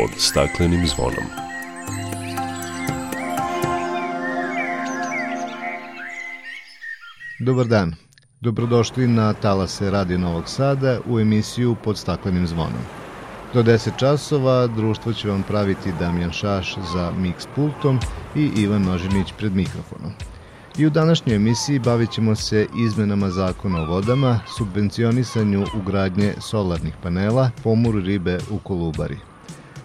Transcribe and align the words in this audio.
pod 0.00 0.10
staklenim 0.16 0.86
zvonom. 0.86 1.24
Dobar 7.38 7.66
dan. 7.66 7.94
Dobrodošli 8.40 9.08
na 9.08 9.32
Talase 9.32 9.90
Radio 9.90 10.18
Novog 10.18 10.48
Sada 10.48 11.00
u 11.06 11.20
emisiju 11.20 11.76
pod 11.84 11.98
staklenim 11.98 12.46
zvonom. 12.46 12.82
Do 13.54 13.62
10 13.62 13.90
časova 13.98 14.66
društvo 14.66 15.12
će 15.12 15.28
vam 15.28 15.42
praviti 15.42 15.92
Damjan 15.98 16.32
Šaš 16.32 16.74
za 16.92 17.12
mix 17.18 17.46
pultom 17.56 17.98
i 18.36 18.50
Ivan 18.56 18.82
Nožinić 18.82 19.32
pred 19.38 19.52
mikrofonom. 19.52 20.12
I 20.78 20.86
u 20.86 20.90
današnjoj 20.90 21.36
emisiji 21.36 21.78
bavit 21.78 22.10
ćemo 22.10 22.34
se 22.34 22.66
izmenama 22.86 23.30
zakona 23.30 23.82
o 23.82 23.86
vodama, 23.86 24.40
subvencionisanju 24.56 25.64
ugradnje 25.76 26.34
solarnih 26.40 26.94
panela, 27.02 27.50
pomuru 27.62 28.00
ribe 28.00 28.38
u 28.50 28.58
Kolubari. 28.58 29.29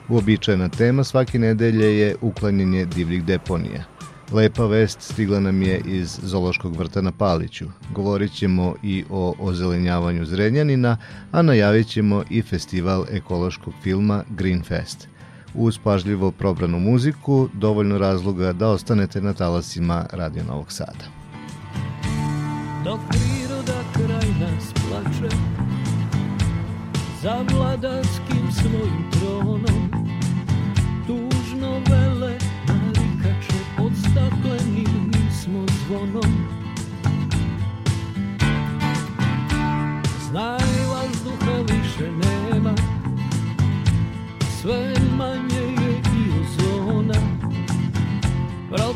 Uobičajena 0.09 0.69
tema 0.69 1.03
svake 1.03 1.39
nedelje 1.39 1.99
je 1.99 2.15
uklanjanje 2.21 2.85
divljih 2.85 3.23
deponija. 3.25 3.83
Lepa 4.31 4.65
vest 4.65 5.01
stigla 5.01 5.39
nam 5.39 5.61
je 5.61 5.81
iz 5.85 6.19
Zološkog 6.23 6.75
vrta 6.75 7.01
na 7.01 7.11
Paliću. 7.11 7.65
Govorit 7.93 8.31
ćemo 8.31 8.75
i 8.83 9.03
o 9.09 9.35
ozelenjavanju 9.39 10.25
Zrenjanina, 10.25 10.97
a 11.31 11.41
najavit 11.41 11.87
ćemo 11.87 12.23
i 12.29 12.41
festival 12.41 13.05
ekološkog 13.11 13.73
filma 13.83 14.23
Green 14.29 14.63
Fest– 14.63 15.07
uz 15.57 15.77
pažljivo 15.77 16.31
probranu 16.31 16.79
muziku, 16.79 17.49
dovoljno 17.53 17.97
razloga 17.97 18.53
da 18.53 18.69
ostanete 18.69 19.21
na 19.21 19.33
talasima 19.33 20.05
Radio 20.11 20.43
Novog 20.43 20.71
Sada. 20.71 21.05
Dok 22.83 22.99
priroda 23.09 23.83
kraj 23.93 24.29
nas 24.39 24.73
plače 24.73 25.35
Za 27.21 27.45
vladarskim 27.51 28.51
svojim 28.51 29.14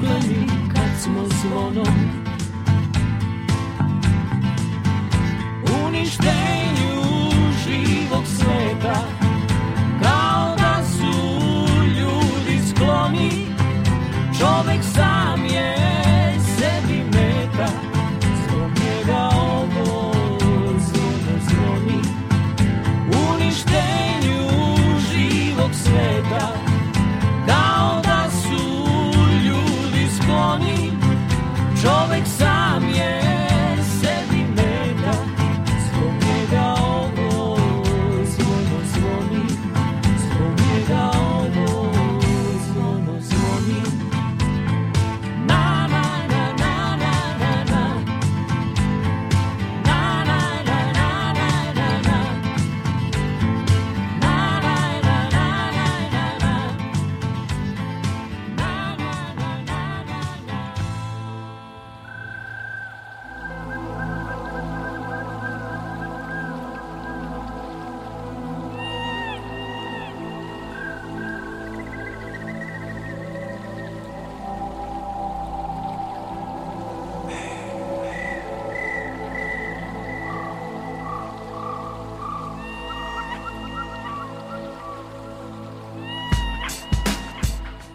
Stakleni 0.00 0.46
kad 0.74 1.02
smo 1.02 1.26
zvonom 1.28 2.19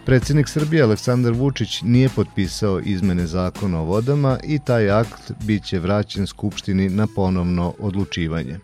Predsednik 0.06 0.48
Srbije 0.48 0.84
Aleksandar 0.84 1.34
Vučić 1.34 1.82
nije 1.82 2.10
potpisao 2.10 2.80
izmene 2.80 3.28
zakona 3.28 3.82
o 3.82 3.86
vodama 3.86 4.38
i 4.44 4.60
taj 4.60 4.92
akt 4.92 5.32
biće 5.44 5.80
vraćen 5.80 6.28
Skupštini 6.28 6.90
na 6.90 7.08
ponovno 7.16 7.74
odlučivanje. 7.80 8.60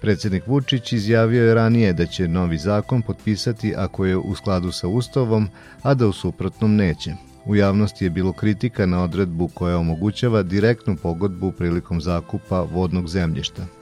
Predsednik 0.00 0.46
Vučić 0.46 0.92
izjavio 0.92 1.44
je 1.44 1.54
ranije 1.54 1.92
da 1.92 2.06
će 2.06 2.28
novi 2.28 2.58
zakon 2.58 3.02
potpisati 3.02 3.74
ako 3.76 4.04
je 4.04 4.16
u 4.16 4.34
skladu 4.34 4.72
sa 4.72 4.88
Ustavom, 4.88 5.48
a 5.82 5.94
da 5.94 6.06
u 6.06 6.12
suprotnom 6.12 6.76
neće. 6.76 7.14
U 7.44 7.56
javnosti 7.56 8.04
je 8.04 8.10
bilo 8.10 8.32
kritika 8.32 8.86
na 8.86 9.02
odredbu 9.02 9.48
koja 9.48 9.78
omogućava 9.78 10.42
direktnu 10.42 10.96
pogodbu 10.96 11.52
prilikom 11.52 12.00
zakupa 12.00 12.60
vodnog 12.60 13.08
zemljišta. 13.08 13.79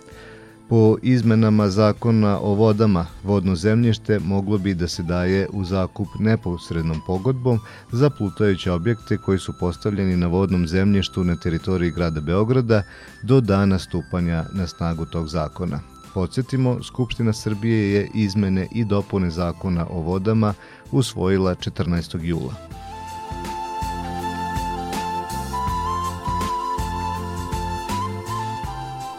Po 0.69 0.97
izmenama 1.03 1.69
zakona 1.69 2.38
o 2.41 2.55
vodama, 2.55 3.06
vodno 3.25 3.56
zemljište 3.56 4.19
moglo 4.19 4.59
bi 4.59 4.75
da 4.75 4.88
se 4.88 5.03
daje 5.03 5.49
u 5.53 5.65
zakup 5.65 6.09
neposrednom 6.19 7.00
pogodbom 7.06 7.61
za 7.93 8.11
plutajuće 8.11 8.73
objekte 8.73 9.19
koji 9.19 9.38
su 9.38 9.53
postavljeni 9.61 10.17
na 10.17 10.26
vodnom 10.26 10.67
zemljištu 10.67 11.25
na 11.25 11.37
teritoriji 11.37 11.91
grada 11.91 12.20
Beograda 12.20 12.82
do 13.23 13.41
dana 13.41 13.79
stupanja 13.79 14.44
na 14.53 14.67
snagu 14.67 15.06
tog 15.06 15.29
zakona. 15.29 15.81
Podsjetimo, 16.15 16.82
Skupština 16.82 17.32
Srbije 17.32 17.93
je 17.93 18.11
izmene 18.15 18.69
i 18.75 18.85
dopune 18.85 19.31
zakona 19.31 19.87
o 19.91 20.00
vodama 20.00 20.55
usvojila 20.93 21.55
14. 21.55 22.25
jula. 22.25 22.88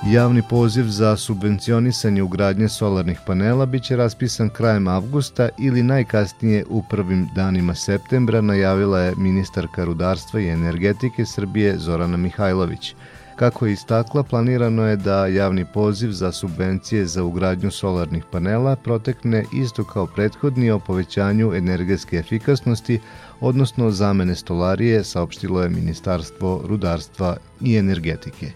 Javni 0.07 0.41
poziv 0.49 0.85
za 0.87 1.17
subvencionisanje 1.17 2.23
ugradnje 2.23 2.69
solarnih 2.69 3.19
panela 3.25 3.65
biće 3.65 3.95
raspisan 3.95 4.49
krajem 4.49 4.87
avgusta 4.87 5.49
ili 5.57 5.83
najkasnije 5.83 6.65
u 6.69 6.83
prvim 6.89 7.27
danima 7.35 7.75
septembra, 7.75 8.41
najavila 8.41 8.99
je 8.99 9.15
ministarka 9.15 9.83
rudarstva 9.83 10.39
i 10.39 10.47
energetike 10.47 11.25
Srbije 11.25 11.77
Zorana 11.77 12.17
Mihajlović. 12.17 12.95
Kako 13.35 13.65
je 13.65 13.73
istakla, 13.73 14.23
planirano 14.23 14.83
je 14.83 14.95
da 14.95 15.27
javni 15.27 15.65
poziv 15.73 16.11
za 16.11 16.31
subvencije 16.31 17.05
za 17.05 17.23
ugradnju 17.23 17.71
solarnih 17.71 18.23
panela 18.31 18.75
protekne 18.75 19.45
isto 19.53 19.83
kao 19.83 20.05
prethodni 20.05 20.71
o 20.71 20.79
povećanju 20.79 21.53
energetske 21.53 22.17
efikasnosti, 22.17 22.99
odnosno 23.39 23.91
zamene 23.91 24.35
stolarije, 24.35 25.03
saopštilo 25.03 25.61
je 25.61 25.69
Ministarstvo 25.69 26.61
rudarstva 26.67 27.37
i 27.61 27.77
energetike. 27.77 28.51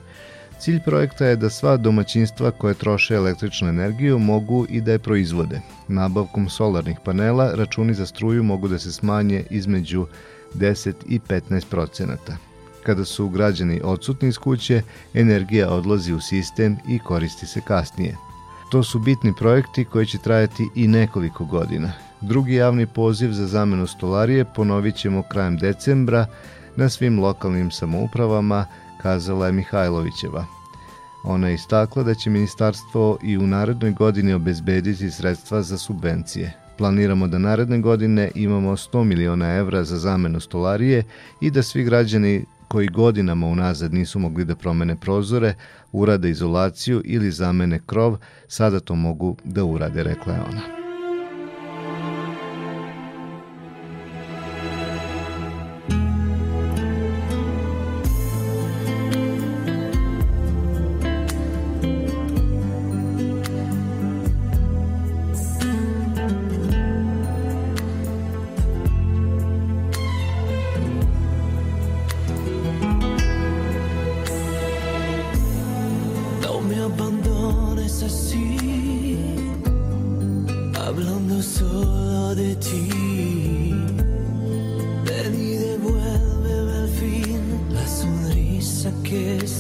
Cilj 0.64 0.80
projekta 0.80 1.26
je 1.26 1.36
da 1.36 1.50
sva 1.50 1.78
domaćinstva 1.78 2.52
koje 2.52 2.74
troše 2.74 3.16
električnu 3.16 3.68
energiju 3.70 4.20
mogu 4.20 4.66
i 4.70 4.82
da 4.82 4.92
je 4.92 5.00
proizvode. 5.00 5.62
Nabavkom 5.88 6.50
solarnih 6.50 7.00
panela 7.06 7.52
računi 7.56 7.94
za 7.94 8.06
struju 8.06 8.44
mogu 8.44 8.68
da 8.68 8.80
se 8.80 8.92
smanje 8.92 9.44
između 9.50 10.06
10 10.56 10.94
i 11.08 11.20
15 11.20 11.66
procenata. 11.70 12.38
Kada 12.84 13.06
su 13.06 13.30
građani 13.30 13.82
odsutni 13.84 14.30
iz 14.30 14.38
kuće, 14.38 14.82
energija 15.14 15.70
odlazi 15.70 16.14
u 16.14 16.22
sistem 16.22 16.78
i 16.88 17.00
koristi 17.00 17.46
se 17.46 17.62
kasnije. 17.62 18.16
To 18.72 18.84
su 18.84 19.00
bitni 19.00 19.34
projekti 19.40 19.86
koji 19.86 20.06
će 20.06 20.18
trajati 20.18 20.64
i 20.76 20.88
nekoliko 20.88 21.46
godina. 21.46 21.92
Drugi 22.22 22.54
javni 22.54 22.88
poziv 22.88 23.32
za 23.32 23.48
zamenu 23.48 23.88
stolarije 23.88 24.46
ponovit 24.46 24.96
ćemo 24.96 25.24
krajem 25.24 25.58
decembra 25.58 26.26
na 26.76 26.90
svim 26.90 27.20
lokalnim 27.20 27.72
samoupravama, 27.72 28.66
kazala 29.04 29.46
je 29.46 29.52
Mihajlovićeva. 29.52 30.46
Ona 31.24 31.48
je 31.48 31.54
istakla 31.54 32.04
da 32.04 32.14
će 32.14 32.30
ministarstvo 32.30 33.18
i 33.24 33.38
u 33.38 33.48
narednoj 33.48 33.92
godini 33.92 34.34
obezbediti 34.34 35.12
sredstva 35.12 35.62
za 35.62 35.78
subvencije. 35.78 36.54
Planiramo 36.78 37.28
da 37.28 37.38
naredne 37.38 37.80
godine 37.80 38.32
imamo 38.36 38.72
100 38.72 39.04
miliona 39.04 39.56
evra 39.56 39.84
za 39.84 39.98
zamenu 39.98 40.40
stolarije 40.40 41.04
i 41.42 41.52
da 41.52 41.64
svi 41.64 41.84
građani 41.84 42.46
koji 42.68 42.88
godinama 42.88 43.48
unazad 43.48 43.94
nisu 43.94 44.20
mogli 44.20 44.46
da 44.46 44.56
promene 44.56 44.96
prozore, 44.96 45.54
urade 45.92 46.30
izolaciju 46.30 47.02
ili 47.06 47.32
zamene 47.32 47.80
krov, 47.86 48.18
sada 48.48 48.80
to 48.80 48.96
mogu 48.96 49.38
da 49.44 49.64
urade, 49.64 50.04
rekla 50.04 50.34
je 50.34 50.40
ona. 50.42 50.83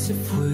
if 0.10 0.34
we 0.34 0.53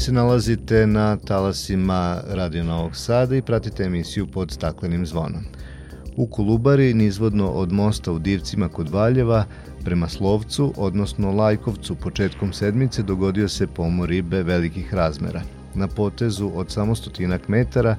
se 0.00 0.12
nalazite 0.12 0.86
na 0.86 1.16
talasima 1.16 2.20
Radio 2.28 2.64
Novog 2.64 2.96
Sada 2.96 3.36
i 3.36 3.42
pratite 3.42 3.82
emisiju 3.82 4.26
pod 4.26 4.50
staklenim 4.50 5.06
zvonom. 5.06 5.44
U 6.16 6.26
Kolubari, 6.26 6.94
nizvodno 6.94 7.50
od 7.50 7.72
mosta 7.72 8.12
u 8.12 8.18
Divcima 8.18 8.68
kod 8.68 8.88
Valjeva, 8.88 9.44
prema 9.84 10.08
Slovcu, 10.08 10.72
odnosno 10.76 11.32
Lajkovcu, 11.32 11.94
početkom 11.94 12.52
sedmice 12.52 13.02
dogodio 13.02 13.48
se 13.48 13.66
pomor 13.66 14.08
ribe 14.08 14.42
velikih 14.42 14.94
razmera. 14.94 15.42
Na 15.74 15.88
potezu 15.88 16.50
od 16.54 16.70
samo 16.70 16.94
stotinak 16.94 17.48
metara 17.48 17.96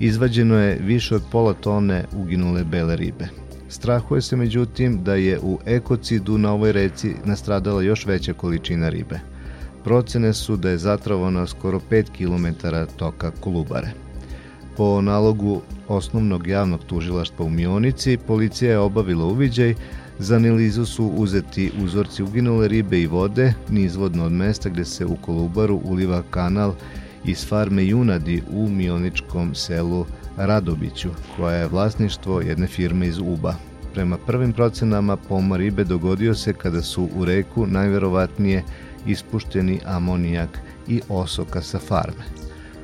izvađeno 0.00 0.58
je 0.58 0.78
više 0.82 1.14
od 1.14 1.22
pola 1.32 1.54
tone 1.54 2.04
uginule 2.16 2.64
bele 2.64 2.96
ribe. 2.96 3.28
Strahuje 3.68 4.22
se 4.22 4.36
međutim 4.36 5.04
da 5.04 5.14
je 5.14 5.40
u 5.40 5.58
ekocidu 5.66 6.38
na 6.38 6.52
ovoj 6.52 6.72
reci 6.72 7.14
nastradala 7.24 7.82
još 7.82 8.06
veća 8.06 8.32
količina 8.32 8.88
ribe. 8.88 9.31
Procene 9.84 10.32
su 10.32 10.56
da 10.56 10.70
je 10.70 10.78
zatravano 10.78 11.46
skoro 11.46 11.80
5 11.90 12.04
km 12.16 12.66
toka 12.96 13.30
Kolubare. 13.40 13.90
Po 14.76 15.00
nalogu 15.00 15.60
osnovnog 15.88 16.46
javnog 16.46 16.84
tužilaštva 16.84 17.44
u 17.44 17.50
Mionici, 17.50 18.18
policija 18.26 18.70
je 18.70 18.78
obavila 18.78 19.24
uviđaj, 19.24 19.74
za 20.18 20.36
analizu 20.36 20.86
su 20.86 21.06
uzeti 21.06 21.72
uzorci 21.84 22.22
uginule 22.22 22.68
ribe 22.68 23.00
i 23.00 23.06
vode, 23.06 23.54
nizvodno 23.70 24.24
od 24.24 24.32
mesta 24.32 24.68
gde 24.68 24.84
se 24.84 25.06
u 25.06 25.16
Kolubaru 25.16 25.80
uliva 25.84 26.22
kanal 26.30 26.74
iz 27.24 27.46
farme 27.46 27.86
Junadi 27.86 28.42
u 28.50 28.68
mioničkom 28.68 29.54
selu 29.54 30.06
Radobiću, 30.36 31.08
koja 31.36 31.56
je 31.56 31.68
vlasništvo 31.68 32.40
jedne 32.40 32.66
firme 32.66 33.06
iz 33.06 33.18
Uba. 33.18 33.54
Prema 33.94 34.18
prvim 34.18 34.52
procenama 34.52 35.16
pomor 35.16 35.60
ribe 35.60 35.84
dogodio 35.84 36.34
se 36.34 36.52
kada 36.52 36.82
su 36.82 37.08
u 37.16 37.24
reku 37.24 37.66
najverovatnije 37.66 38.62
ispušteni 39.06 39.80
amonijak 39.86 40.58
i 40.88 41.00
osoka 41.08 41.62
sa 41.62 41.78
farme. 41.78 42.24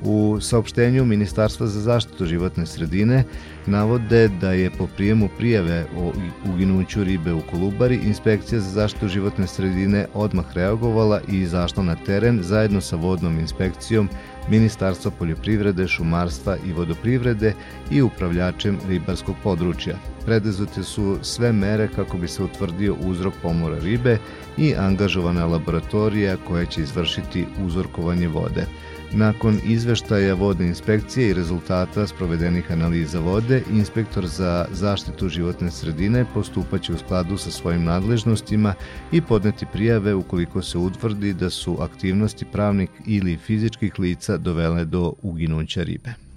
U 0.02 0.38
saopštenju 0.40 1.04
Ministarstva 1.04 1.66
za 1.66 1.80
zaštitu 1.80 2.26
životne 2.26 2.66
sredine 2.66 3.24
navode 3.66 4.28
da 4.28 4.52
je 4.52 4.70
po 4.70 4.86
prijemu 4.86 5.28
prijave 5.38 5.86
o 5.96 6.12
uginuću 6.52 7.04
ribe 7.04 7.32
u 7.32 7.40
Kolubari 7.50 8.00
inspekcija 8.04 8.60
za 8.60 8.70
zaštitu 8.70 9.08
životne 9.08 9.46
sredine 9.46 10.06
odmah 10.14 10.44
reagovala 10.54 11.20
i 11.28 11.36
izašla 11.36 11.82
na 11.82 11.96
teren 12.06 12.42
zajedno 12.42 12.80
sa 12.80 12.96
vodnom 12.96 13.38
inspekcijom 13.38 14.08
Ministarstva 14.50 15.10
poljoprivrede, 15.10 15.88
šumarstva 15.88 16.56
i 16.66 16.72
vodoprivrede 16.72 17.54
i 17.90 18.02
upravljačem 18.02 18.78
ribarskog 18.88 19.36
područja. 19.42 19.96
Predezute 20.24 20.82
su 20.82 21.18
sve 21.22 21.52
mere 21.52 21.88
kako 21.96 22.18
bi 22.18 22.28
se 22.28 22.42
utvrdio 22.42 22.96
uzrok 23.04 23.34
pomora 23.42 23.78
ribe 23.78 24.18
i 24.58 24.74
angažovana 24.74 25.46
laboratorija 25.46 26.36
koja 26.48 26.66
će 26.66 26.80
izvršiti 26.80 27.46
uzorkovanje 27.64 28.28
vode. 28.28 28.66
Nakon 29.12 29.60
izveštaja 29.64 30.34
vodne 30.34 30.66
inspekcije 30.66 31.30
i 31.30 31.34
rezultata 31.34 32.06
sprovedenih 32.06 32.72
analiza 32.72 33.20
vode, 33.20 33.62
inspektor 33.72 34.26
za 34.26 34.66
zaštitu 34.72 35.28
životne 35.28 35.70
sredine 35.70 36.24
postupaće 36.34 36.92
u 36.92 36.98
skladu 36.98 37.36
sa 37.36 37.50
svojim 37.50 37.84
nadležnostima 37.84 38.74
i 39.12 39.20
podneti 39.20 39.66
prijave 39.72 40.14
ukoliko 40.14 40.62
se 40.62 40.78
utvrdi 40.78 41.32
da 41.32 41.50
su 41.50 41.76
aktivnosti 41.80 42.44
pravnih 42.44 42.90
ili 43.06 43.36
fizičkih 43.36 43.98
lica 43.98 44.36
dovele 44.36 44.84
do 44.84 45.12
uginuća 45.22 45.82
ribe. 45.82 46.27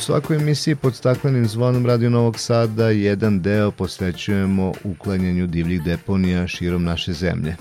Svakoj 0.00 0.36
emisiji 0.36 0.74
pod 0.74 0.94
staklenim 0.94 1.46
zvonom 1.46 1.86
Radio 1.86 2.10
Novog 2.10 2.38
Sada 2.38 2.90
jedan 2.90 3.40
deo 3.40 3.70
posvećujemo 3.70 4.72
uklanjanju 4.84 5.46
divljih 5.46 5.82
deponija 5.82 6.46
širom 6.46 6.84
naše 6.84 7.12
zemlje. 7.12 7.56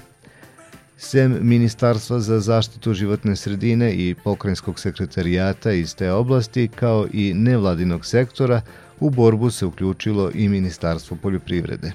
Sem 0.97 1.37
Ministarstva 1.41 2.19
za 2.19 2.39
zaštitu 2.39 2.93
životne 2.93 3.35
sredine 3.35 3.93
i 3.93 4.15
pokrajinskog 4.23 4.79
sekretarijata 4.79 5.71
iz 5.71 5.95
te 5.95 6.11
oblasti, 6.11 6.67
kao 6.75 7.07
i 7.13 7.33
nevladinog 7.33 8.05
sektora, 8.05 8.61
u 8.99 9.09
borbu 9.09 9.49
se 9.49 9.65
uključilo 9.65 10.31
i 10.33 10.49
Ministarstvo 10.49 11.17
poljoprivrede. 11.21 11.91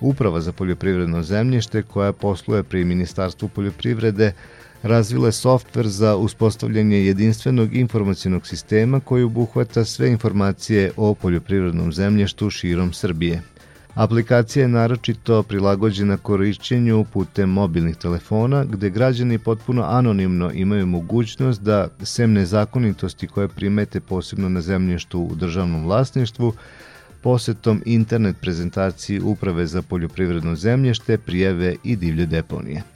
Uprava 0.00 0.40
za 0.40 0.52
poljoprivredno 0.52 1.22
zemljište, 1.22 1.82
koja 1.82 2.12
posluje 2.12 2.62
pri 2.62 2.84
Ministarstvu 2.84 3.48
poljoprivrede, 3.48 4.32
razvile 4.86 5.32
softver 5.32 5.88
za 5.88 6.16
uspostavljanje 6.16 6.96
jedinstvenog 6.96 7.74
informacijonog 7.74 8.46
sistema 8.46 9.00
koji 9.00 9.22
obuhvata 9.22 9.84
sve 9.84 10.10
informacije 10.10 10.92
o 10.96 11.14
poljoprivrednom 11.14 11.92
zemljištu 11.92 12.50
širom 12.50 12.92
Srbije. 12.92 13.42
Aplikacija 13.94 14.62
je 14.62 14.68
naročito 14.68 15.42
prilagođena 15.42 16.16
korišćenju 16.16 17.04
putem 17.12 17.50
mobilnih 17.50 17.96
telefona, 17.96 18.64
gde 18.64 18.90
građani 18.90 19.38
potpuno 19.38 19.82
anonimno 19.82 20.50
imaju 20.54 20.86
mogućnost 20.86 21.62
da, 21.62 21.88
sem 22.02 22.32
nezakonitosti 22.32 23.26
koje 23.26 23.48
primete 23.48 24.00
posebno 24.00 24.48
na 24.48 24.60
zemljištu 24.60 25.20
u 25.20 25.34
državnom 25.34 25.84
vlasništvu, 25.84 26.52
posetom 27.22 27.82
internet 27.86 28.36
prezentaciji 28.40 29.20
Uprave 29.20 29.66
za 29.66 29.82
poljoprivredno 29.82 30.54
zemljište 30.54 31.18
prijave 31.18 31.76
i 31.84 31.96
divlje 31.96 32.26
deponije. 32.26 32.95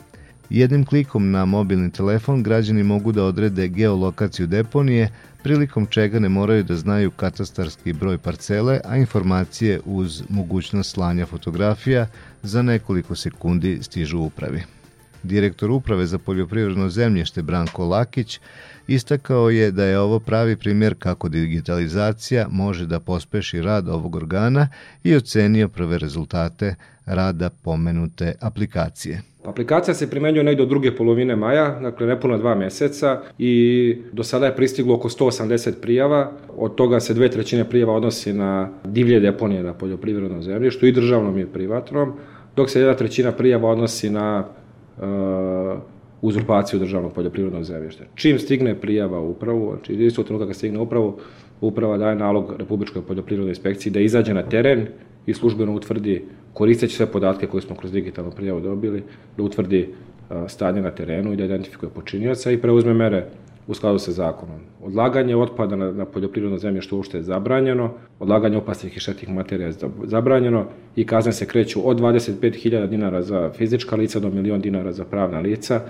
Jednim 0.50 0.84
klikom 0.84 1.30
na 1.30 1.44
mobilni 1.44 1.90
telefon 1.90 2.42
građani 2.42 2.82
mogu 2.82 3.12
da 3.12 3.24
odrede 3.24 3.68
geolokaciju 3.68 4.46
deponije, 4.46 5.10
prilikom 5.42 5.86
čega 5.86 6.18
ne 6.18 6.28
moraju 6.28 6.64
da 6.64 6.76
znaju 6.76 7.10
katastarski 7.10 7.92
broj 7.92 8.18
parcele, 8.18 8.80
a 8.84 8.96
informacije 8.96 9.80
uz 9.84 10.22
mogućnost 10.28 10.90
slanja 10.90 11.26
fotografija 11.26 12.06
za 12.42 12.62
nekoliko 12.62 13.14
sekundi 13.14 13.78
stižu 13.82 14.18
upravi. 14.18 14.62
Direktor 15.22 15.70
Uprave 15.70 16.06
za 16.06 16.18
poljoprivredno 16.18 16.88
zemljište 16.88 17.42
Branko 17.42 17.86
Lakić 17.86 18.40
istakao 18.88 19.50
je 19.50 19.70
da 19.70 19.84
je 19.84 19.98
ovo 19.98 20.20
pravi 20.20 20.56
primjer 20.56 20.94
kako 20.98 21.28
digitalizacija 21.28 22.48
može 22.50 22.86
da 22.86 23.00
pospeši 23.00 23.62
rad 23.62 23.88
ovog 23.88 24.16
organa 24.16 24.68
i 25.04 25.14
ocenio 25.14 25.68
prve 25.68 25.98
rezultate 25.98 26.74
rada 27.14 27.50
pomenute 27.62 28.34
aplikacije. 28.40 29.22
Aplikacija 29.44 29.94
se 29.94 30.10
primenjuje 30.10 30.44
negde 30.44 30.62
od 30.62 30.68
druge 30.68 30.96
polovine 30.96 31.36
maja, 31.36 31.80
dakle 31.80 32.06
nepuna 32.06 32.38
dva 32.38 32.54
meseca 32.54 33.22
i 33.38 33.96
do 34.12 34.24
sada 34.24 34.46
je 34.46 34.56
pristiglo 34.56 34.94
oko 34.94 35.08
180 35.08 35.72
prijava, 35.80 36.32
od 36.56 36.74
toga 36.74 37.00
se 37.00 37.14
dve 37.14 37.30
trećine 37.30 37.64
prijava 37.68 37.92
odnosi 37.92 38.32
na 38.32 38.68
divlje 38.84 39.20
deponije 39.20 39.62
na 39.62 39.74
poljoprivrednom 39.74 40.42
zemljištu 40.42 40.86
i 40.86 40.92
državnom 40.92 41.38
i 41.38 41.46
privatnom, 41.46 42.12
dok 42.56 42.70
se 42.70 42.80
jedna 42.80 42.94
trećina 42.94 43.32
prijava 43.32 43.70
odnosi 43.70 44.10
na 44.10 44.44
uh, 44.98 45.04
uzurpaciju 46.22 46.80
državnog 46.80 47.12
poljoprivrednog 47.12 47.64
zemljišta. 47.64 48.04
Čim 48.14 48.38
stigne 48.38 48.80
prijava 48.80 49.20
u 49.20 49.30
upravu, 49.30 49.72
znači 49.76 49.92
isto 49.92 50.22
trenutka 50.22 50.46
kad 50.46 50.56
stigne 50.56 50.78
upravu, 50.78 51.18
uprava 51.60 51.98
daje 51.98 52.16
nalog 52.16 52.54
Republičkoj 52.58 53.02
poljoprivrednoj 53.02 53.50
inspekciji 53.50 53.92
da 53.92 54.00
izađe 54.00 54.34
na 54.34 54.42
teren 54.42 54.86
i 55.26 55.34
službeno 55.34 55.72
utvrdi 55.74 56.24
koristeći 56.54 56.96
sve 56.96 57.06
podatke 57.06 57.46
koje 57.46 57.62
smo 57.62 57.76
kroz 57.76 57.92
digitalnu 57.92 58.30
prijavu 58.30 58.60
dobili, 58.60 59.02
da 59.36 59.42
utvrdi 59.42 59.88
stanje 60.48 60.82
na 60.82 60.90
terenu 60.90 61.32
i 61.32 61.36
da 61.36 61.44
identifikuje 61.44 61.90
počinioca 61.90 62.50
i 62.50 62.58
preuzme 62.58 62.94
mere 62.94 63.26
u 63.66 63.74
skladu 63.74 63.98
sa 63.98 64.12
zakonom. 64.12 64.60
Odlaganje 64.82 65.36
otpada 65.36 65.76
na, 65.76 65.92
na 65.92 66.04
poljoprivredno 66.04 66.80
što 66.80 66.96
uopšte 66.96 67.18
je 67.18 67.22
zabranjeno, 67.22 67.90
odlaganje 68.18 68.56
opasnih 68.56 68.96
i 68.96 69.00
štetnih 69.00 69.30
materija 69.30 69.66
je 69.66 69.74
zabranjeno 70.04 70.64
i 70.96 71.06
kazne 71.06 71.32
se 71.32 71.46
kreću 71.46 71.88
od 71.88 72.00
25.000 72.00 72.86
dinara 72.86 73.22
za 73.22 73.50
fizička 73.52 73.96
lica 73.96 74.20
do 74.20 74.30
milion 74.30 74.60
dinara 74.60 74.92
za 74.92 75.04
pravna 75.04 75.40
lica, 75.40 75.80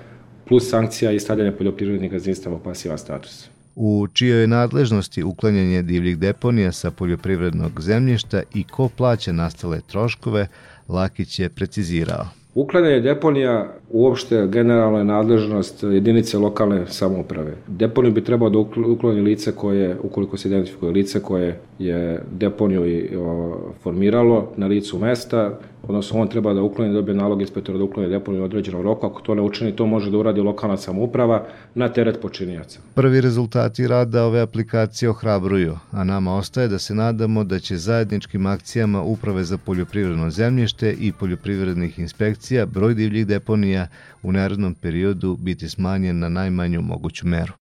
plus 0.48 0.70
sankcija 0.70 1.12
i 1.12 1.20
stavljanje 1.20 1.52
poljoprivrednih 1.52 2.10
gazdinstava 2.10 2.56
u 2.56 2.62
pasivan 2.62 2.98
status 2.98 3.50
u 3.76 4.06
čijoj 4.12 4.40
je 4.40 4.46
nadležnosti 4.46 5.22
uklanjanje 5.22 5.82
divljih 5.82 6.18
deponija 6.18 6.72
sa 6.72 6.90
poljoprivrednog 6.90 7.80
zemljišta 7.80 8.42
i 8.54 8.64
ko 8.64 8.88
plaća 8.88 9.32
nastale 9.32 9.80
troškove, 9.80 10.46
Lakić 10.88 11.38
je 11.38 11.48
precizirao. 11.48 12.26
Uklanjanje 12.54 13.00
deponija 13.00 13.79
uopšte 13.90 14.46
generalna 14.46 15.04
nadležnost 15.04 15.82
jedinice 15.82 16.38
lokalne 16.38 16.86
samouprave. 16.86 17.54
Deponiju 17.66 18.12
bi 18.12 18.24
trebao 18.24 18.50
da 18.50 18.58
ukloni 18.58 19.20
lice 19.20 19.52
koje, 19.52 19.96
ukoliko 20.02 20.36
se 20.36 20.48
identifikuje 20.48 20.92
lice 20.92 21.20
koje 21.20 21.60
je 21.78 22.22
deponiju 22.32 22.86
i 22.86 23.16
o, 23.16 23.56
formiralo 23.82 24.52
na 24.56 24.66
licu 24.66 24.98
mesta, 24.98 25.58
odnosno 25.82 26.20
on 26.20 26.28
treba 26.28 26.54
da 26.54 26.62
ukloni, 26.62 26.92
dobije 26.92 27.14
nalog 27.14 27.40
inspektora 27.40 27.78
da 27.78 27.84
ukloni 27.84 28.08
deponiju 28.08 28.42
u 28.42 28.44
određenom 28.44 28.82
roku, 28.82 29.06
ako 29.06 29.20
to 29.20 29.34
ne 29.34 29.42
učini, 29.42 29.76
to 29.76 29.86
može 29.86 30.10
da 30.10 30.18
uradi 30.18 30.40
lokalna 30.40 30.76
samouprava 30.76 31.46
na 31.74 31.88
teret 31.88 32.20
počinjaca. 32.20 32.80
Prvi 32.94 33.20
rezultati 33.20 33.86
rada 33.86 34.24
ove 34.24 34.40
aplikacije 34.40 35.10
ohrabruju, 35.10 35.76
a 35.90 36.04
nama 36.04 36.36
ostaje 36.36 36.68
da 36.68 36.78
se 36.78 36.94
nadamo 36.94 37.44
da 37.44 37.58
će 37.58 37.76
zajedničkim 37.76 38.46
akcijama 38.46 39.02
Uprave 39.02 39.44
za 39.44 39.58
poljoprivredno 39.58 40.30
zemljište 40.30 40.92
i 41.00 41.12
poljoprivrednih 41.12 41.98
inspekcija 41.98 42.66
broj 42.66 42.94
divljih 42.94 43.26
deponija 43.26 43.79
u 44.22 44.32
narodnom 44.32 44.74
periodu 44.74 45.36
biti 45.36 45.68
smanjen 45.68 46.18
na 46.18 46.28
najmanju 46.28 46.82
moguću 46.82 47.26
meru. 47.26 47.59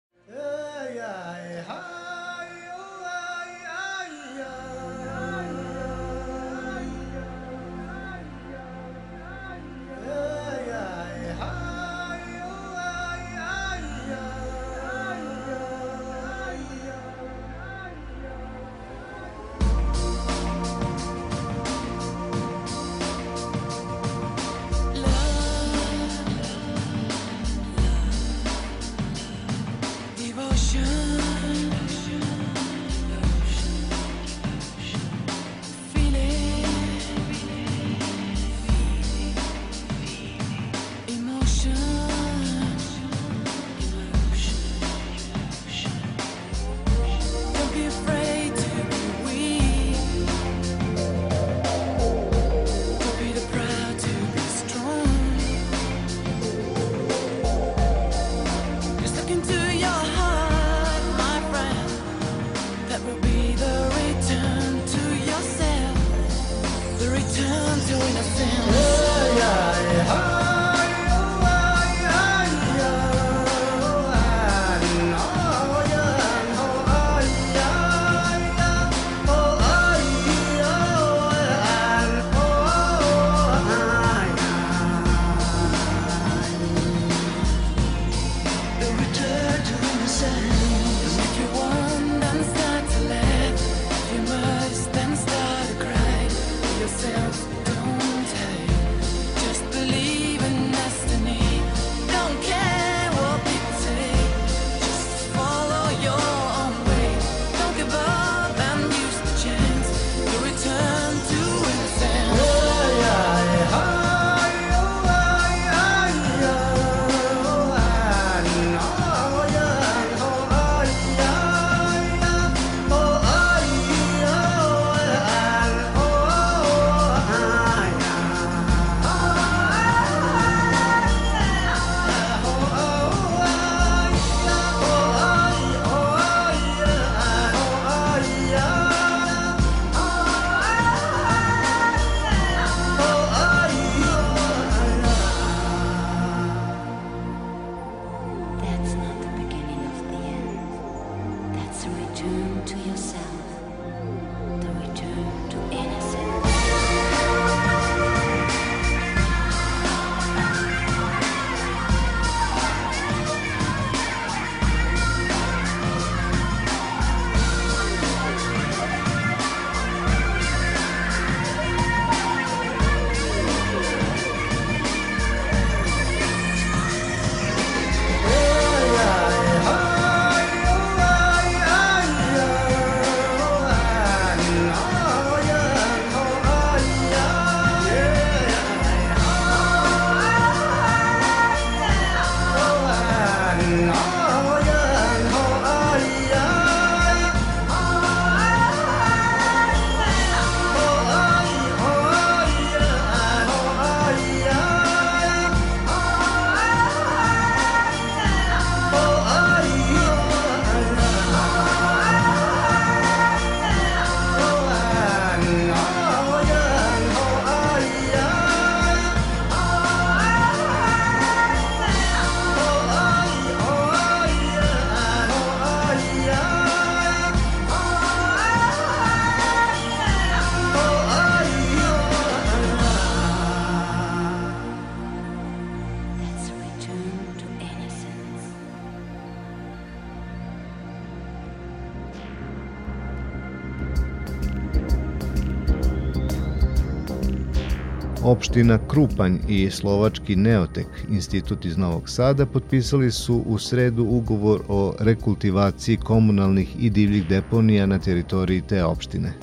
Opština 248.54 248.78
Krupanj 248.88 249.38
i 249.48 249.70
slovački 249.72 250.36
Neotek, 250.36 250.88
institut 251.10 251.66
iz 251.66 251.78
Novog 251.78 252.10
Sada, 252.10 252.46
potpisali 252.46 253.12
su 253.12 253.44
u 253.46 253.58
sredu 253.58 254.04
ugovor 254.04 254.62
o 254.68 254.94
rekultivaciji 255.00 255.98
komunalnih 255.98 256.76
i 256.80 256.90
divljih 256.90 257.28
deponija 257.28 257.86
na 257.86 258.00
teritoriji 258.00 258.62
te 258.62 258.84
opštine. 258.84 259.34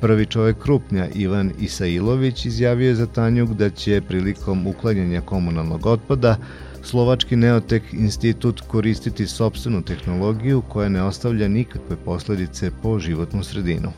Prvi 0.00 0.26
čovek 0.26 0.58
Krupnja, 0.58 1.08
Ivan 1.14 1.52
Isailović, 1.60 2.44
izjavio 2.44 2.88
je 2.88 2.94
za 2.94 3.06
Tanjuk 3.06 3.50
da 3.50 3.70
će 3.70 4.02
prilikom 4.08 4.66
uklanjanja 4.66 5.20
komunalnog 5.20 5.86
otpada 5.86 6.36
Slovački 6.82 7.36
Neotek 7.36 7.82
institut 7.92 8.60
koristiti 8.60 9.26
sobstvenu 9.26 9.82
tehnologiju 9.82 10.62
koja 10.68 10.88
ne 10.88 11.02
ostavlja 11.02 11.48
nikakve 11.48 11.96
posledice 12.04 12.70
po 12.82 12.98
životnu 12.98 13.44
sredinu. 13.44 13.92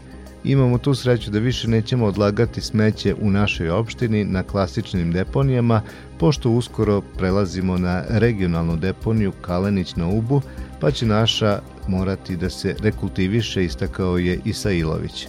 Imamo 0.45 0.79
tu 0.79 0.95
sreću 0.95 1.31
da 1.31 1.39
više 1.39 1.69
nećemo 1.69 2.07
odlagati 2.07 2.61
smeće 2.61 3.15
u 3.21 3.31
našoj 3.31 3.71
opštini 3.71 4.25
na 4.25 4.43
klasičnim 4.43 5.13
deponijama, 5.13 5.83
pošto 6.19 6.51
uskoro 6.51 7.01
prelazimo 7.01 7.79
na 7.79 8.05
regionalnu 8.09 8.77
deponiju 8.77 9.33
Kalenić 9.41 9.97
na 9.97 10.09
Ubu, 10.09 10.41
pa 10.81 10.91
će 10.91 11.07
naša 11.07 11.61
morati 11.89 12.37
da 12.37 12.51
se 12.51 12.75
rekultiviše, 12.83 13.65
istakao 13.65 14.19
je 14.19 14.41
Isailović. 14.45 15.29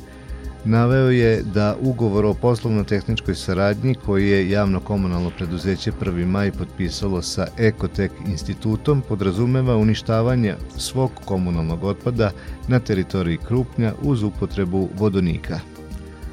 Naveo 0.70 1.10
je 1.10 1.44
da 1.44 1.76
ugovor 1.82 2.26
o 2.26 2.34
poslovno-tehničkoj 2.34 3.36
saradnji 3.36 3.96
koji 3.96 4.30
je 4.30 4.50
javno-komunalno 4.50 5.32
preduzeće 5.38 5.92
1. 6.02 6.26
maj 6.26 6.52
potpisalo 6.52 7.22
sa 7.22 7.48
Ekotek 7.58 8.12
institutom 8.28 9.02
podrazumeva 9.08 9.78
uništavanje 9.78 10.56
svog 10.78 11.12
komunalnog 11.26 11.84
otpada 11.84 12.32
na 12.68 12.80
teritoriji 12.80 13.38
Krupnja 13.38 13.94
uz 14.02 14.24
upotrebu 14.24 14.90
vodonika. 14.98 15.60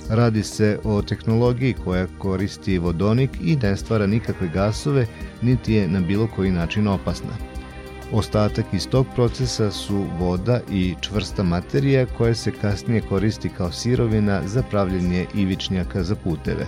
Radi 0.08 0.42
se 0.42 0.78
o 0.84 1.02
tehnologiji 1.02 1.74
koja 1.84 2.06
koristi 2.18 2.78
vodonik 2.78 3.30
i 3.40 3.56
ne 3.56 3.76
stvara 3.76 4.06
nikakve 4.06 4.48
gasove, 4.48 5.06
niti 5.42 5.72
je 5.72 5.88
na 5.88 6.00
bilo 6.00 6.28
koji 6.36 6.50
način 6.50 6.88
opasna. 6.88 7.45
Ostatak 8.12 8.66
iz 8.72 8.88
tog 8.88 9.06
procesa 9.14 9.70
su 9.70 10.04
voda 10.18 10.60
i 10.70 10.94
čvrsta 11.00 11.42
materija 11.42 12.06
koja 12.06 12.34
se 12.34 12.52
kasnije 12.60 13.00
koristi 13.08 13.48
kao 13.56 13.72
sirovina 13.72 14.42
za 14.46 14.62
pravljenje 14.62 15.26
ivičnjaka 15.34 16.02
za 16.02 16.14
puteve. 16.14 16.66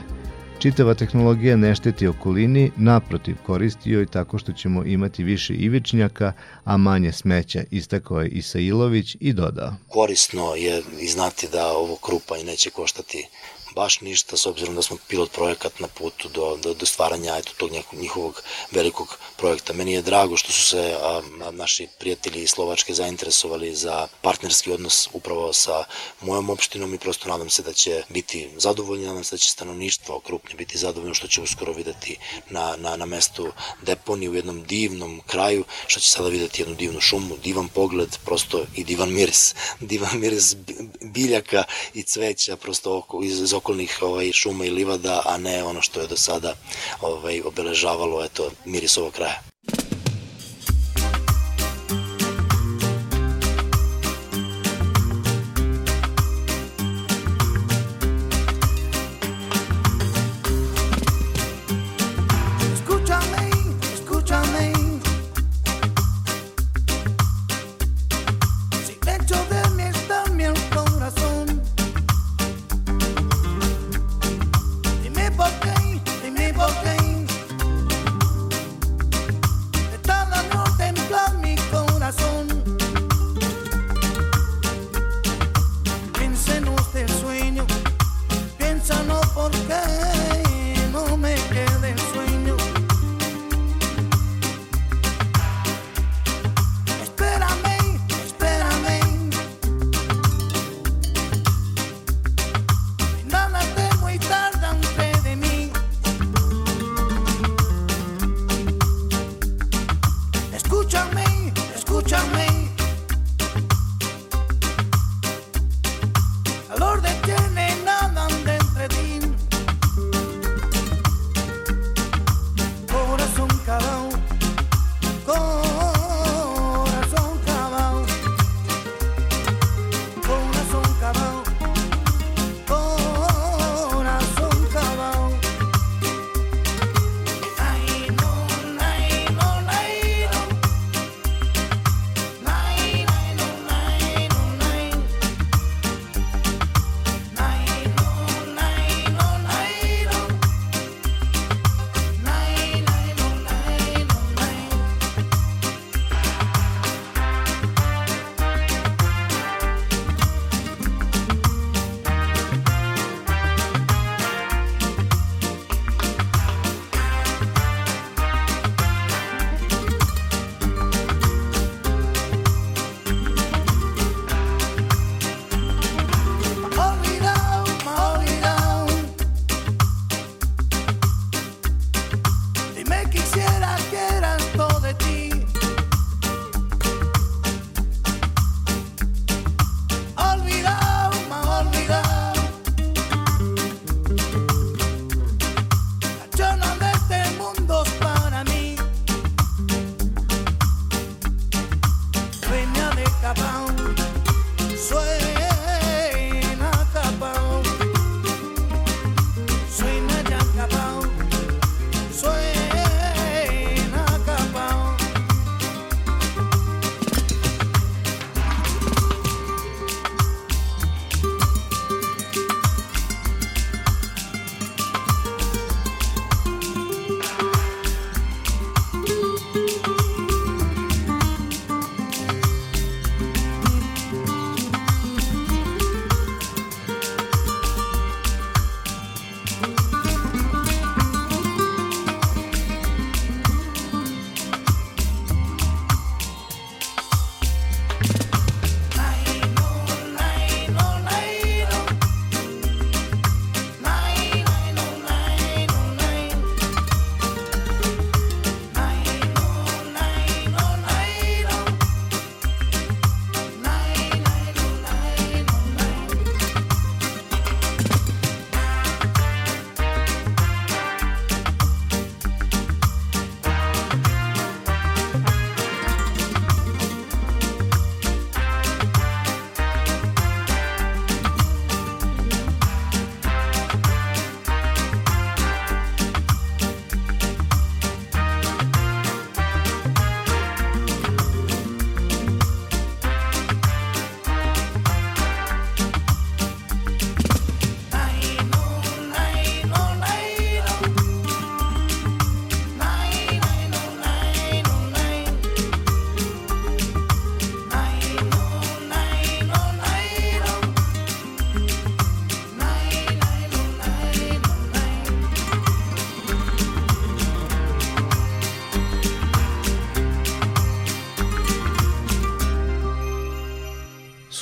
Čitava 0.59 0.95
tehnologija 0.95 1.57
ne 1.57 1.75
šteti 1.75 2.07
okolini, 2.07 2.71
naprotiv 2.77 3.37
koristi 3.47 3.91
joj 3.91 4.07
tako 4.07 4.39
što 4.39 4.53
ćemo 4.53 4.85
imati 4.85 5.25
više 5.25 5.55
ivičnjaka, 5.55 6.33
a 6.65 6.77
manje 6.77 7.13
smeća, 7.13 7.63
istakao 7.71 8.21
je 8.21 8.29
Isailović 8.29 9.17
i 9.21 9.33
dodao. 9.33 9.75
Korisno 9.89 10.55
je 10.55 10.83
i 11.01 11.09
znati 11.09 11.49
da 11.53 11.69
ovo 11.69 11.97
krupa 11.97 12.37
i 12.37 12.45
neće 12.45 12.71
koštati 12.71 13.29
baš 13.79 14.01
ništa, 14.01 14.37
s 14.37 14.47
obzirom 14.47 14.75
da 14.75 14.83
smo 14.83 14.97
pilot 15.09 15.31
projekat 15.33 15.81
na 15.81 15.89
putu 15.89 16.29
do, 16.29 16.57
do, 16.63 16.75
do 16.75 16.87
stvaranja 16.87 17.37
eto, 17.39 17.53
tog 17.57 17.71
njihovog 17.93 18.43
velikog 18.71 19.19
projekta. 19.37 19.73
Meni 19.73 19.93
je 19.93 20.03
drago 20.03 20.37
što 20.37 20.53
su 20.53 20.63
se 20.63 20.97
a, 21.03 21.21
naši 21.51 21.87
prijatelji 21.99 22.43
iz 22.43 22.51
Slovačke 22.51 22.95
zainteresovali 22.95 23.75
za 23.75 24.09
partnerski 24.23 24.73
odnos 24.73 25.09
upravo 25.13 25.53
sa 25.53 25.85
mojom 26.21 26.51
opštinom 26.51 26.95
i 26.95 26.99
prosto 26.99 27.29
nadam 27.29 27.51
se 27.51 27.63
da 27.63 27.73
će 27.73 28.03
biti 28.09 28.49
zadovoljni, 28.57 29.07
nadam 29.07 29.25
se 29.25 29.37
da 29.37 29.39
će 29.39 29.51
stanovništvo 29.51 30.17
okrupnje 30.17 30.55
biti 30.57 30.79
zadovoljno 30.79 31.15
što 31.15 31.29
će 31.29 31.43
uskoro 31.43 31.73
videti 31.73 32.17
na, 32.51 32.77
na, 32.77 32.97
na 32.97 33.07
mestu 33.07 33.53
deponi 33.83 34.29
u 34.29 34.35
jednom 34.35 34.65
divnom 34.65 35.21
kraju, 35.27 35.65
što 35.87 36.01
će 36.01 36.11
sada 36.11 36.29
videti 36.29 36.63
jednu 36.63 36.75
divnu 36.75 37.01
šumu, 37.01 37.37
divan 37.37 37.69
pogled, 37.69 38.19
prosto 38.25 38.65
i 38.75 38.85
divan 38.85 39.13
miris, 39.13 39.55
divan 39.93 40.19
miris 40.19 40.57
biljaka 41.01 41.65
i 41.95 42.03
cveća 42.03 42.57
prosto 42.57 42.99
oko, 42.99 43.23
iz, 43.23 43.41
iz 43.41 43.55
okolnih 43.69 43.99
ovaj, 44.03 44.31
šuma 44.33 44.65
i 44.65 44.71
livada, 44.71 45.23
a 45.27 45.37
ne 45.37 45.65
ono 45.65 45.83
što 45.83 46.01
je 46.01 46.07
do 46.07 46.17
sada 46.17 46.55
ovaj, 47.01 47.43
obeležavalo 47.45 48.25
eto, 48.25 48.51
miris 48.65 48.97
ovog 48.99 49.13
kraja. 49.13 49.43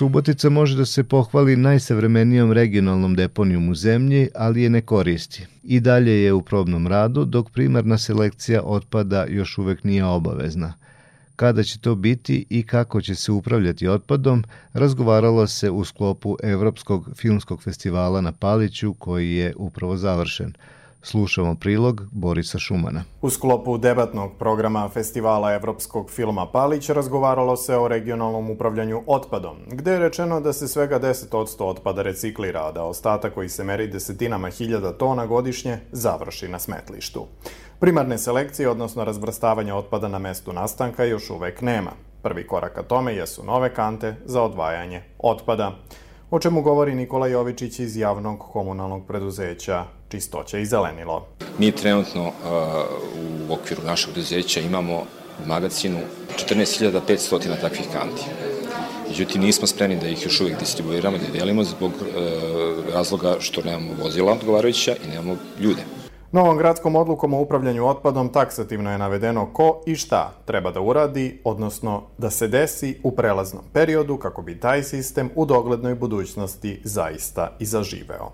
Subotica 0.07 0.51
može 0.51 0.77
da 0.77 0.85
se 0.85 1.03
pohvali 1.05 1.57
najsavremenijom 1.57 2.53
regionalnom 2.53 3.14
deponijom 3.14 3.69
u 3.69 3.75
zemlji, 3.75 4.29
ali 4.35 4.62
je 4.62 4.71
ne 4.71 4.81
koristi. 4.81 5.47
I 5.64 5.81
dalje 5.81 6.23
je 6.23 6.33
u 6.33 6.42
probnom 6.42 6.87
radu, 6.87 7.25
dok 7.25 7.51
primarna 7.51 7.99
selekcija 7.99 8.62
otpada 8.62 9.25
još 9.29 9.59
uvek 9.59 9.85
nije 9.85 10.05
obavezna. 10.05 10.75
Kada 11.37 11.62
će 11.62 11.79
to 11.79 11.95
biti 11.95 12.47
i 12.51 12.62
kako 12.62 13.01
će 13.01 13.14
se 13.14 13.33
upravljati 13.33 13.88
otpadom, 13.88 14.45
razgovaralo 14.73 15.47
se 15.47 15.71
u 15.71 15.85
sklopu 15.85 16.37
Evropskog 16.42 17.09
filmskog 17.16 17.62
festivala 17.62 18.21
na 18.21 18.33
Paliću 18.33 18.95
koji 18.95 19.33
je 19.33 19.55
upravo 19.57 19.97
završen– 19.97 20.53
Slušamo 21.09 21.55
prilog 21.55 22.03
Borisa 22.12 22.59
Šumana. 22.59 23.05
U 23.23 23.31
sklopu 23.31 23.79
debatnog 23.79 24.31
programa 24.38 24.88
Festivala 24.88 25.55
evropskog 25.55 26.11
filma 26.11 26.47
Palić 26.47 26.88
razgovaralo 26.88 27.57
se 27.57 27.77
o 27.77 27.88
regionalnom 27.88 28.51
upravljanju 28.51 29.03
otpadom, 29.07 29.57
gde 29.66 29.90
je 29.90 29.99
rečeno 29.99 30.40
da 30.40 30.53
se 30.53 30.69
svega 30.69 31.01
10% 31.01 31.64
otpada 31.64 32.03
reciklira, 32.03 32.66
a 32.66 32.73
da 32.73 32.85
ostatak 32.85 33.35
koji 33.35 33.49
se 33.49 33.64
meri 33.64 33.87
desetinama 33.88 34.51
hiljada 34.51 34.92
tona 34.92 35.27
godišnje 35.27 35.79
završi 35.92 36.49
na 36.49 36.59
smetlištu. 36.59 37.27
Primarne 37.81 38.19
selekcije, 38.19 38.69
odnosno 38.69 39.05
razvrstavanja 39.05 39.77
otpada 39.77 40.09
na 40.09 40.19
mestu 40.19 40.53
nastanka, 40.53 41.05
još 41.05 41.31
uvek 41.31 41.61
nema. 41.61 41.90
Prvi 42.23 42.47
korak 42.47 42.75
ka 42.75 42.83
tome 42.83 43.14
jesu 43.14 43.45
nove 43.45 43.75
kante 43.75 44.16
za 44.25 44.42
odvajanje 44.42 45.03
otpada 45.19 45.73
o 46.31 46.38
čemu 46.38 46.62
govori 46.62 46.95
Nikola 46.95 47.27
Jovičić 47.27 47.79
iz 47.79 47.97
javnog 47.97 48.38
komunalnog 48.38 49.07
preduzeća 49.07 49.85
Čistoća 50.09 50.59
i 50.59 50.66
zelenilo. 50.66 51.27
Mi 51.59 51.73
trenutno 51.73 52.27
uh, 52.27 52.33
u 53.49 53.53
okviru 53.55 53.83
našeg 53.83 54.12
preduzeća 54.12 54.61
imamo 54.61 54.95
u 55.45 55.49
magazinu 55.49 55.99
14.500 56.37 57.61
takvih 57.61 57.87
kanti. 57.92 58.23
Međutim, 59.09 59.42
nismo 59.42 59.66
spremni 59.66 60.01
da 60.01 60.09
ih 60.09 60.25
još 60.25 60.40
uvijek 60.40 60.59
distribuiramo, 60.59 61.19
da 61.19 61.38
delimo 61.38 61.64
zbog 61.64 61.90
uh, 61.90 62.95
razloga 62.95 63.37
što 63.40 63.62
nemamo 63.62 63.92
vozila 64.03 64.33
odgovarajuća 64.33 64.97
i 65.05 65.09
nemamo 65.09 65.37
ljude. 65.61 65.83
Novom 66.33 66.59
gradskom 66.59 66.97
odlukom 66.97 67.35
o 67.35 67.40
upravljanju 67.40 67.87
otpadom 67.87 68.29
taksativno 68.29 68.92
je 68.92 68.99
navedeno 68.99 69.47
ko 69.53 69.83
i 69.87 69.95
šta 69.97 70.33
treba 70.45 70.71
da 70.71 70.81
uradi, 70.81 71.40
odnosno 71.45 72.03
da 72.19 72.31
se 72.31 72.49
desi 72.49 73.01
u 73.03 73.11
prelaznom 73.11 73.64
periodu 73.73 74.16
kako 74.16 74.42
bi 74.42 74.61
taj 74.61 74.83
sistem 74.83 75.31
u 75.35 75.47
doglednoj 75.47 75.95
budućnosti 75.95 76.81
zaista 76.85 77.57
i 77.59 77.64
zaživeo. 77.64 78.33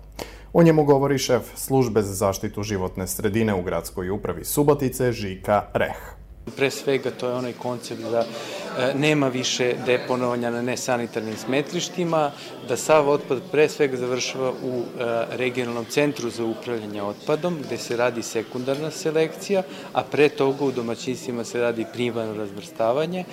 O 0.53 0.63
njemu 0.63 0.83
govori 0.83 1.17
šef 1.17 1.41
službe 1.55 2.01
za 2.01 2.13
zaštitu 2.13 2.63
životne 2.63 3.07
sredine 3.07 3.53
u 3.53 3.61
gradskoj 3.61 4.09
upravi 4.09 4.45
Subotice 4.45 5.11
Žika 5.11 5.63
Reh. 5.73 5.97
Pre 6.55 6.71
svega 6.71 7.11
to 7.11 7.27
je 7.27 7.33
onaj 7.33 7.53
koncept 7.53 8.01
da 8.01 8.19
e, 8.19 8.93
nema 8.93 9.27
više 9.27 9.73
deponovanja 9.85 10.49
na 10.51 10.61
nesanitarnim 10.61 11.37
smetlištima, 11.37 12.31
da 12.67 12.77
sav 12.77 13.09
otpad 13.09 13.41
pre 13.51 13.69
svega 13.69 13.97
završava 13.97 14.51
u 14.51 14.81
e, 14.81 15.05
regionalnom 15.37 15.85
centru 15.85 16.29
za 16.29 16.45
upravljanje 16.45 17.01
otpadom, 17.01 17.57
gde 17.65 17.77
se 17.77 17.97
radi 17.97 18.23
sekundarna 18.23 18.91
selekcija, 18.91 19.63
a 19.93 20.03
pre 20.03 20.29
toga 20.29 20.65
u 20.65 20.71
domaćinstvima 20.71 21.43
se 21.43 21.61
radi 21.61 21.85
primarno 21.93 22.33
razvrstavanje 22.33 23.23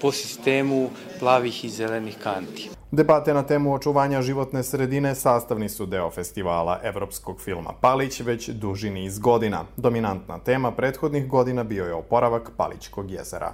po 0.00 0.12
sistemu 0.12 0.90
plavih 1.18 1.64
i 1.64 1.70
zelenih 1.70 2.16
kanti. 2.22 2.81
Debate 2.94 3.34
na 3.34 3.42
temu 3.42 3.74
očuvanja 3.74 4.22
životne 4.22 4.62
sredine 4.62 5.14
sastavni 5.14 5.68
su 5.68 5.86
deo 5.86 6.10
festivala 6.10 6.80
evropskog 6.82 7.40
filma 7.40 7.72
Palić 7.80 8.20
već 8.20 8.48
duži 8.48 8.90
niz 8.90 9.18
godina. 9.18 9.64
Dominantna 9.76 10.38
tema 10.38 10.72
prethodnih 10.72 11.28
godina 11.28 11.64
bio 11.64 11.84
je 11.84 11.94
oporavak 11.94 12.50
Palićkog 12.56 13.10
jezera. 13.10 13.52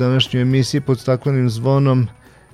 Današnjoj 0.00 0.42
emisiji 0.42 0.80
pod 0.80 1.00
staklenim 1.00 1.50
zvonom 1.50 2.08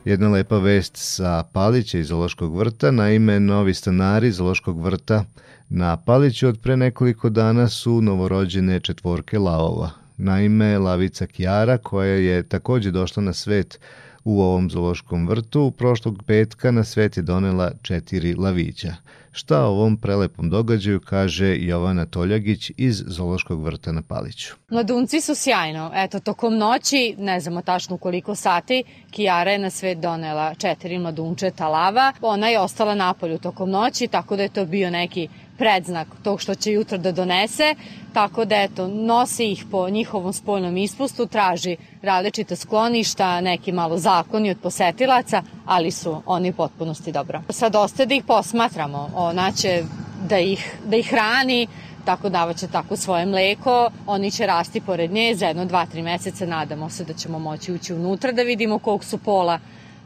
jedna 0.04 0.28
lepa 0.28 0.58
vest 0.58 0.92
sa 0.96 1.44
Palića 1.52 1.98
iz 1.98 2.08
Zološkog 2.08 2.58
vrta. 2.58 2.90
Naime, 2.90 3.40
novi 3.40 3.74
stanari 3.74 4.32
Zološkog 4.32 4.80
vrta 4.80 5.24
na 5.68 5.96
Paliću 5.96 6.48
od 6.48 6.60
pre 6.60 6.76
nekoliko 6.76 7.28
dana 7.28 7.68
su 7.68 8.00
novorođene 8.00 8.80
četvorke 8.80 9.38
lavova. 9.38 9.90
Naime, 10.16 10.78
lavica 10.78 11.26
Kjara, 11.26 11.78
koja 11.78 12.14
je 12.14 12.42
takođe 12.42 12.90
došla 12.90 13.22
na 13.22 13.32
svet 13.32 13.80
u 14.26 14.42
ovom 14.42 14.70
zološkom 14.70 15.28
vrtu, 15.28 15.70
prošlog 15.70 16.22
petka 16.26 16.70
na 16.70 16.84
svet 16.84 17.16
je 17.16 17.22
donela 17.22 17.70
četiri 17.82 18.34
lavića. 18.34 18.94
Šta 19.32 19.64
o 19.64 19.70
ovom 19.70 19.96
prelepom 19.96 20.50
događaju 20.50 21.00
kaže 21.00 21.56
Jovana 21.58 22.06
Toljagić 22.06 22.70
iz 22.76 23.04
Zološkog 23.06 23.64
vrta 23.64 23.92
na 23.92 24.02
Paliću. 24.02 24.54
Mladunci 24.70 25.20
su 25.20 25.34
sjajno. 25.34 25.90
Eto, 25.94 26.20
tokom 26.20 26.58
noći, 26.58 27.14
ne 27.18 27.40
znamo 27.40 27.62
tačno 27.62 27.98
koliko 27.98 28.34
sati, 28.34 28.84
Kijara 29.10 29.50
je 29.50 29.58
na 29.58 29.70
svet 29.70 29.98
donela 29.98 30.54
četiri 30.54 30.98
mladunčeta 30.98 31.68
lava. 31.68 32.12
Ona 32.20 32.48
je 32.48 32.60
ostala 32.60 32.94
napolju 32.94 33.38
tokom 33.38 33.70
noći, 33.70 34.08
tako 34.08 34.36
da 34.36 34.42
je 34.42 34.48
to 34.48 34.66
bio 34.66 34.90
neki 34.90 35.28
predznak 35.58 36.08
tog 36.22 36.40
što 36.40 36.54
će 36.54 36.72
jutro 36.72 36.98
da 36.98 37.12
donese, 37.12 37.74
tako 38.16 38.44
da 38.44 38.56
eto, 38.56 38.86
nosi 38.88 39.44
ih 39.52 39.64
po 39.70 39.88
njihovom 39.90 40.32
spoljnom 40.32 40.76
ispustu, 40.76 41.26
traži 41.26 41.76
različite 42.02 42.56
skloništa, 42.56 43.40
neki 43.40 43.72
malo 43.72 43.98
zakoni 43.98 44.50
od 44.50 44.56
posetilaca, 44.62 45.42
ali 45.66 45.90
su 45.90 46.22
oni 46.26 46.52
potpunosti 46.52 47.12
dobro. 47.12 47.42
Sad 47.50 47.76
ostaje 47.76 48.06
da 48.06 48.14
ih 48.14 48.24
posmatramo, 48.24 49.10
ona 49.14 49.52
će 49.52 49.82
da 50.28 50.38
ih, 50.38 50.76
da 50.84 50.96
ih 50.96 51.10
hrani, 51.10 51.66
tako 52.04 52.28
davaće 52.28 52.68
tako 52.68 52.96
svoje 52.96 53.26
mleko, 53.26 53.90
oni 54.06 54.30
će 54.30 54.46
rasti 54.46 54.80
pored 54.80 55.12
nje 55.12 55.34
za 55.34 55.46
jedno, 55.46 55.64
dva, 55.64 55.86
tri 55.86 56.02
meseca, 56.02 56.46
nadamo 56.46 56.90
se 56.90 57.04
da 57.04 57.12
ćemo 57.12 57.38
moći 57.38 57.72
ući 57.72 57.94
unutra 57.94 58.32
da 58.32 58.42
vidimo 58.42 58.78
kog 58.78 59.04
su 59.04 59.18
pola, 59.18 59.58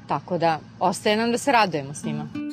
tako 0.08 0.38
da 0.38 0.58
ostaje 0.80 1.16
nam 1.16 1.32
da 1.32 1.38
se 1.38 1.52
radujemo 1.52 1.94
s 1.94 2.04
njima. 2.04 2.49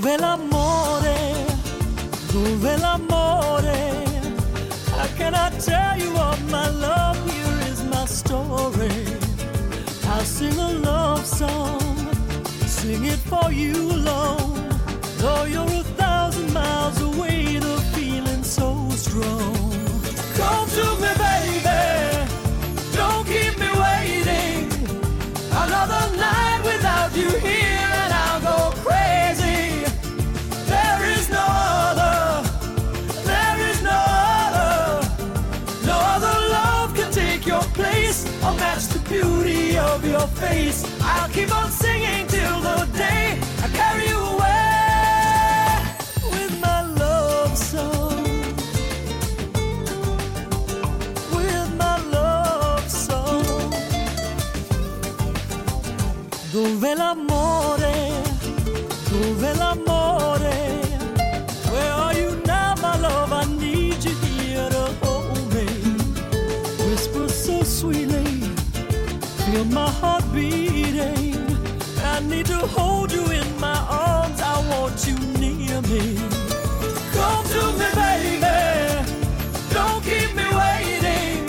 Dove 0.00 0.16
l'amore, 0.16 1.44
dove 2.30 2.76
l'amore 2.76 4.04
How 4.92 5.08
can 5.16 5.34
I 5.34 5.50
tell 5.58 5.98
you 5.98 6.16
of 6.16 6.38
my 6.52 6.68
love? 6.70 7.18
Here 7.28 7.72
is 7.72 7.82
my 7.82 8.04
story. 8.06 8.94
I'll 10.06 10.24
sing 10.24 10.56
a 10.56 10.70
love 10.74 11.26
song, 11.26 11.80
sing 12.64 13.06
it 13.06 13.18
for 13.26 13.50
you 13.50 13.90
alone. 13.90 14.68
Though 15.16 15.46
you're 15.46 15.80
a 15.80 15.84
thousand 15.98 16.52
miles 16.52 17.02
away, 17.02 17.58
the 17.58 17.80
feeling's 17.92 18.48
so 18.48 18.88
strong. 18.90 19.82
Come 20.36 20.68
to 20.78 20.86
me, 21.02 21.10
baby, 21.18 21.57
face 40.48 40.84
I'll 41.00 41.28
keep 41.30 41.50
on 41.54 41.70
singing 41.70 42.26
till 42.26 42.60
the 42.68 42.78
day 43.04 43.38
I 43.64 43.68
carry 43.80 44.04
you 44.12 44.20
away 44.34 44.68
with 46.32 46.52
my 46.66 46.80
love 47.02 47.54
song. 47.56 48.24
With 51.36 51.68
my 51.82 51.96
love 52.16 52.88
song. 53.06 53.70
Dove 56.52 56.90
l'amore, 57.00 57.94
dove 59.10 59.50
l'amore 59.60 60.56
Where 61.72 61.92
are 62.04 62.14
you 62.20 62.30
now, 62.46 62.74
my 62.82 62.94
love? 63.06 63.32
I 63.32 63.44
need 63.64 63.98
you 64.06 64.14
here 64.26 64.68
to 64.76 64.84
hold 65.02 65.54
me. 65.54 65.66
Whisper 66.86 67.28
so 67.28 67.62
sweetly, 67.62 68.24
feel 69.44 69.64
my 69.66 69.90
heart 70.00 70.17
I 72.18 72.20
need 72.20 72.46
to 72.46 72.58
hold 72.58 73.12
you 73.12 73.24
in 73.30 73.60
my 73.60 73.78
arms, 73.88 74.40
I 74.40 74.58
want 74.70 75.06
you 75.06 75.14
near 75.38 75.80
me. 75.82 76.16
Come 77.14 77.44
to 77.54 77.62
me, 77.78 77.88
baby, 77.94 78.42
don't 79.70 80.02
keep 80.02 80.34
me 80.34 80.42
waiting. 80.62 81.46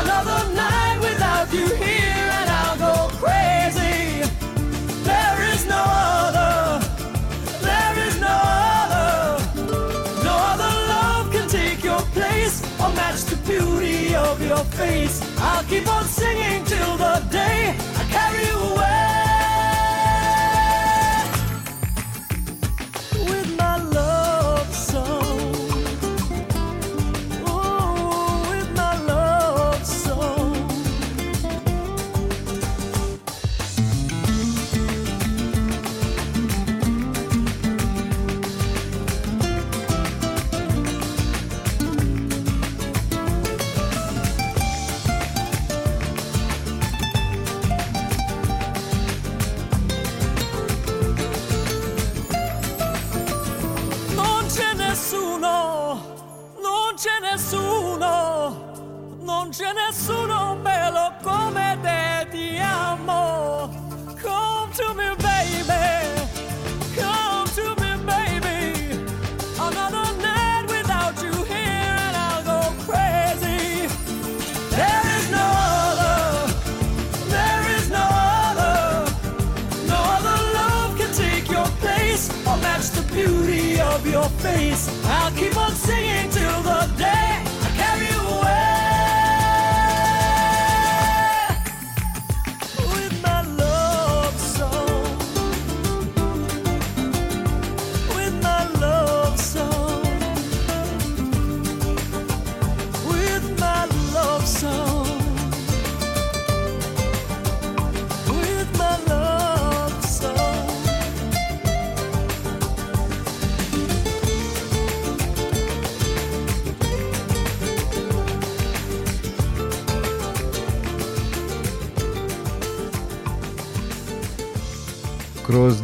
Another 0.00 0.52
night 0.52 0.98
without 1.00 1.52
you 1.52 1.68
here 1.76 2.26
and 2.38 2.50
I'll 2.50 2.76
go 2.76 3.16
crazy. 3.22 4.26
There 5.04 5.38
is 5.54 5.64
no 5.64 5.80
other, 5.86 6.84
there 7.62 7.98
is 8.08 8.20
no 8.20 8.34
other. 8.34 9.44
No 10.24 10.34
other 10.50 10.72
love 10.90 11.30
can 11.30 11.48
take 11.48 11.84
your 11.84 12.02
place 12.18 12.64
or 12.80 12.88
match 12.94 13.22
the 13.26 13.36
beauty 13.46 14.16
of 14.16 14.44
your 14.44 14.64
face. 14.74 15.22
I'll 15.38 15.62
keep 15.62 15.86
on 15.86 16.02
singing 16.02 16.64
till 16.64 16.96
the 16.96 17.24
day 17.30 17.87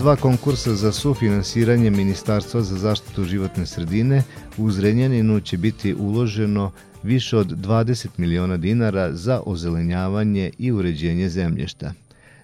dva 0.04 0.16
konkursa 0.16 0.74
za 0.74 0.92
sufinansiranje 0.92 1.90
Ministarstva 1.90 2.62
za 2.62 2.76
zaštitu 2.76 3.24
životne 3.24 3.66
sredine 3.66 4.22
u 4.56 4.70
Zrenjaninu 4.70 5.40
će 5.40 5.56
biti 5.56 5.94
uloženo 5.94 6.72
više 7.02 7.36
od 7.36 7.46
20 7.46 8.08
miliona 8.16 8.56
dinara 8.56 9.12
za 9.12 9.40
ozelenjavanje 9.46 10.50
i 10.58 10.72
uređenje 10.72 11.28
zemljišta. 11.28 11.92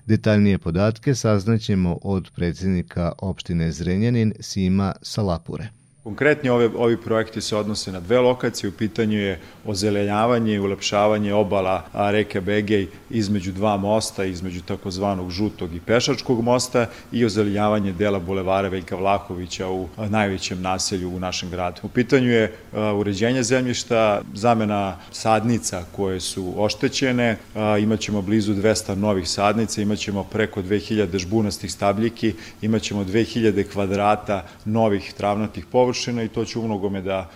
Detaljnije 0.07 0.59
podatke 0.59 1.15
saznaćemo 1.15 1.99
od 2.03 2.31
predsjednika 2.37 3.13
opštine 3.19 3.73
Zrenjanin 3.73 4.33
Sima 4.41 4.93
Salapure. 5.03 5.80
Konkretni 6.11 6.51
ove, 6.51 6.69
ovi 6.77 6.97
projekti 6.97 7.41
se 7.41 7.57
odnose 7.57 7.93
na 7.93 8.01
dve 8.01 8.19
lokacije, 8.19 8.69
u 8.69 8.73
pitanju 8.73 9.19
je 9.19 9.41
ozelenjavanje 9.65 10.55
i 10.55 10.59
ulepšavanje 10.59 11.35
obala 11.35 11.85
reke 11.95 12.41
Begej 12.41 12.87
između 13.11 13.53
dva 13.53 13.77
mosta, 13.77 14.25
između 14.25 14.63
takozvanog 14.63 15.31
žutog 15.31 15.75
i 15.75 15.81
pešačkog 15.81 16.43
mosta 16.43 16.87
i 17.13 17.25
ozelenjavanje 17.25 17.93
dela 17.93 18.19
bulevara 18.19 18.69
Veljka 18.69 18.97
Vlahovića 18.97 19.69
u 19.69 19.89
najvećem 20.09 20.63
naselju 20.63 21.11
u 21.11 21.21
našem 21.21 21.51
gradu. 21.51 21.81
U 21.83 21.89
pitanju 21.89 22.31
je 22.31 22.55
uređenje 22.97 23.43
zemljišta, 23.43 24.21
zamena 24.35 24.97
sadnica 25.13 25.85
koje 25.97 26.21
su 26.21 26.55
oštećene, 26.57 27.37
imaćemo 27.81 28.23
blizu 28.23 28.55
200 28.55 28.95
novih 28.95 29.29
sadnica, 29.29 29.83
imaćemo 29.83 30.25
preko 30.25 30.63
2000 30.63 31.19
žbunastih 31.19 31.73
stabljiki, 31.73 32.35
imaćemo 32.63 33.05
2000 33.05 33.65
kvadrata 33.73 34.45
novih 34.65 35.13
travnatih 35.13 35.67
površina, 35.67 36.00
površina 36.01 36.23
i 36.23 36.29
to 36.29 36.45
će 36.45 36.59
umnogome 36.59 37.03
da 37.03 37.29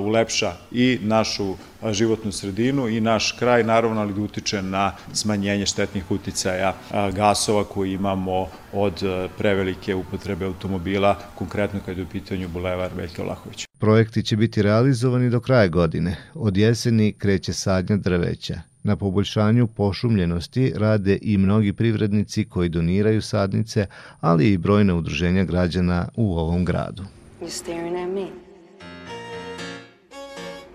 ulepša 0.00 0.52
i 0.72 0.98
našu 1.02 1.54
životnu 1.92 2.32
sredinu 2.32 2.88
i 2.88 3.00
naš 3.00 3.32
kraj, 3.32 3.64
naravno, 3.64 4.00
ali 4.00 4.14
da 4.14 4.20
utiče 4.20 4.62
na 4.62 4.92
smanjenje 5.12 5.66
štetnih 5.66 6.10
uticaja 6.10 6.74
gasova 7.12 7.64
koji 7.64 7.92
imamo 7.92 8.46
od 8.72 9.02
prevelike 9.38 9.94
upotrebe 9.94 10.44
automobila, 10.44 11.18
konkretno 11.34 11.80
kada 11.86 12.00
je 12.00 12.06
u 12.06 12.10
pitanju 12.12 12.48
bulevar 12.48 12.90
Veljka 12.96 13.22
Vlahovića. 13.22 13.66
Projekti 13.78 14.22
će 14.22 14.36
biti 14.36 14.62
realizovani 14.62 15.30
do 15.30 15.40
kraja 15.40 15.68
godine. 15.68 16.16
Od 16.34 16.56
jeseni 16.56 17.12
kreće 17.12 17.52
sadnja 17.52 17.96
drveća. 17.96 18.60
Na 18.82 18.96
poboljšanju 18.96 19.66
pošumljenosti 19.66 20.72
rade 20.76 21.18
i 21.22 21.38
mnogi 21.38 21.72
privrednici 21.72 22.44
koji 22.44 22.68
doniraju 22.68 23.22
sadnice, 23.22 23.86
ali 24.20 24.52
i 24.52 24.58
brojne 24.58 24.94
udruženja 24.94 25.44
građana 25.44 26.08
u 26.16 26.38
ovom 26.38 26.64
gradu. 26.64 27.02
You're 27.42 27.50
staring 27.50 27.96
at 27.96 28.06
me. 28.08 28.32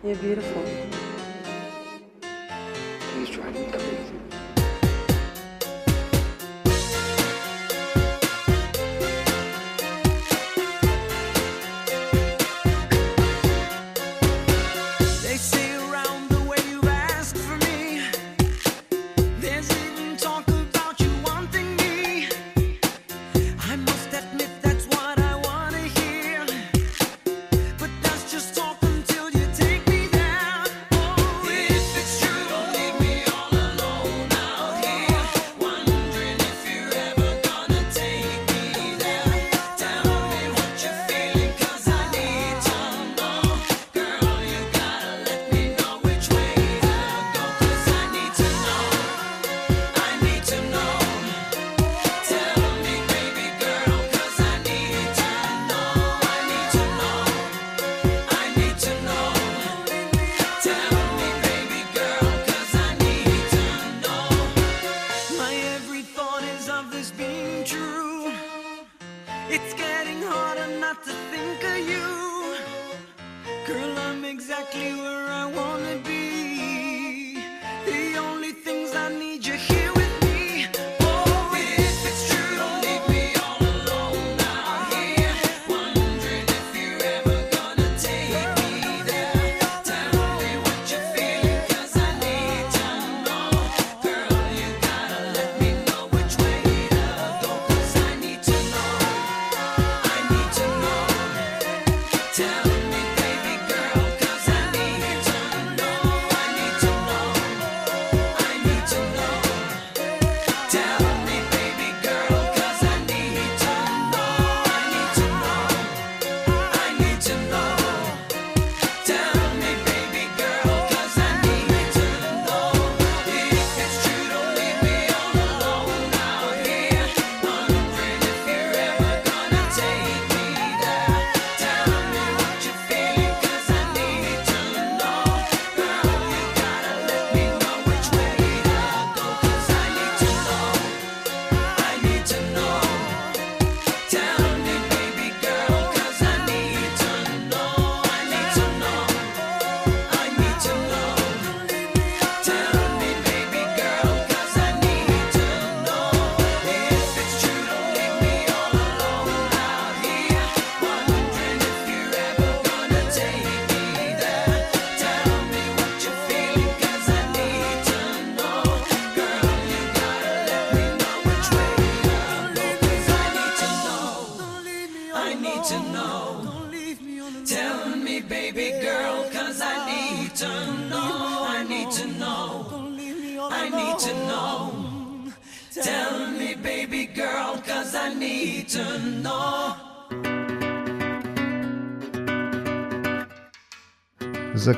You're 0.04 0.18
beautiful. 0.18 1.07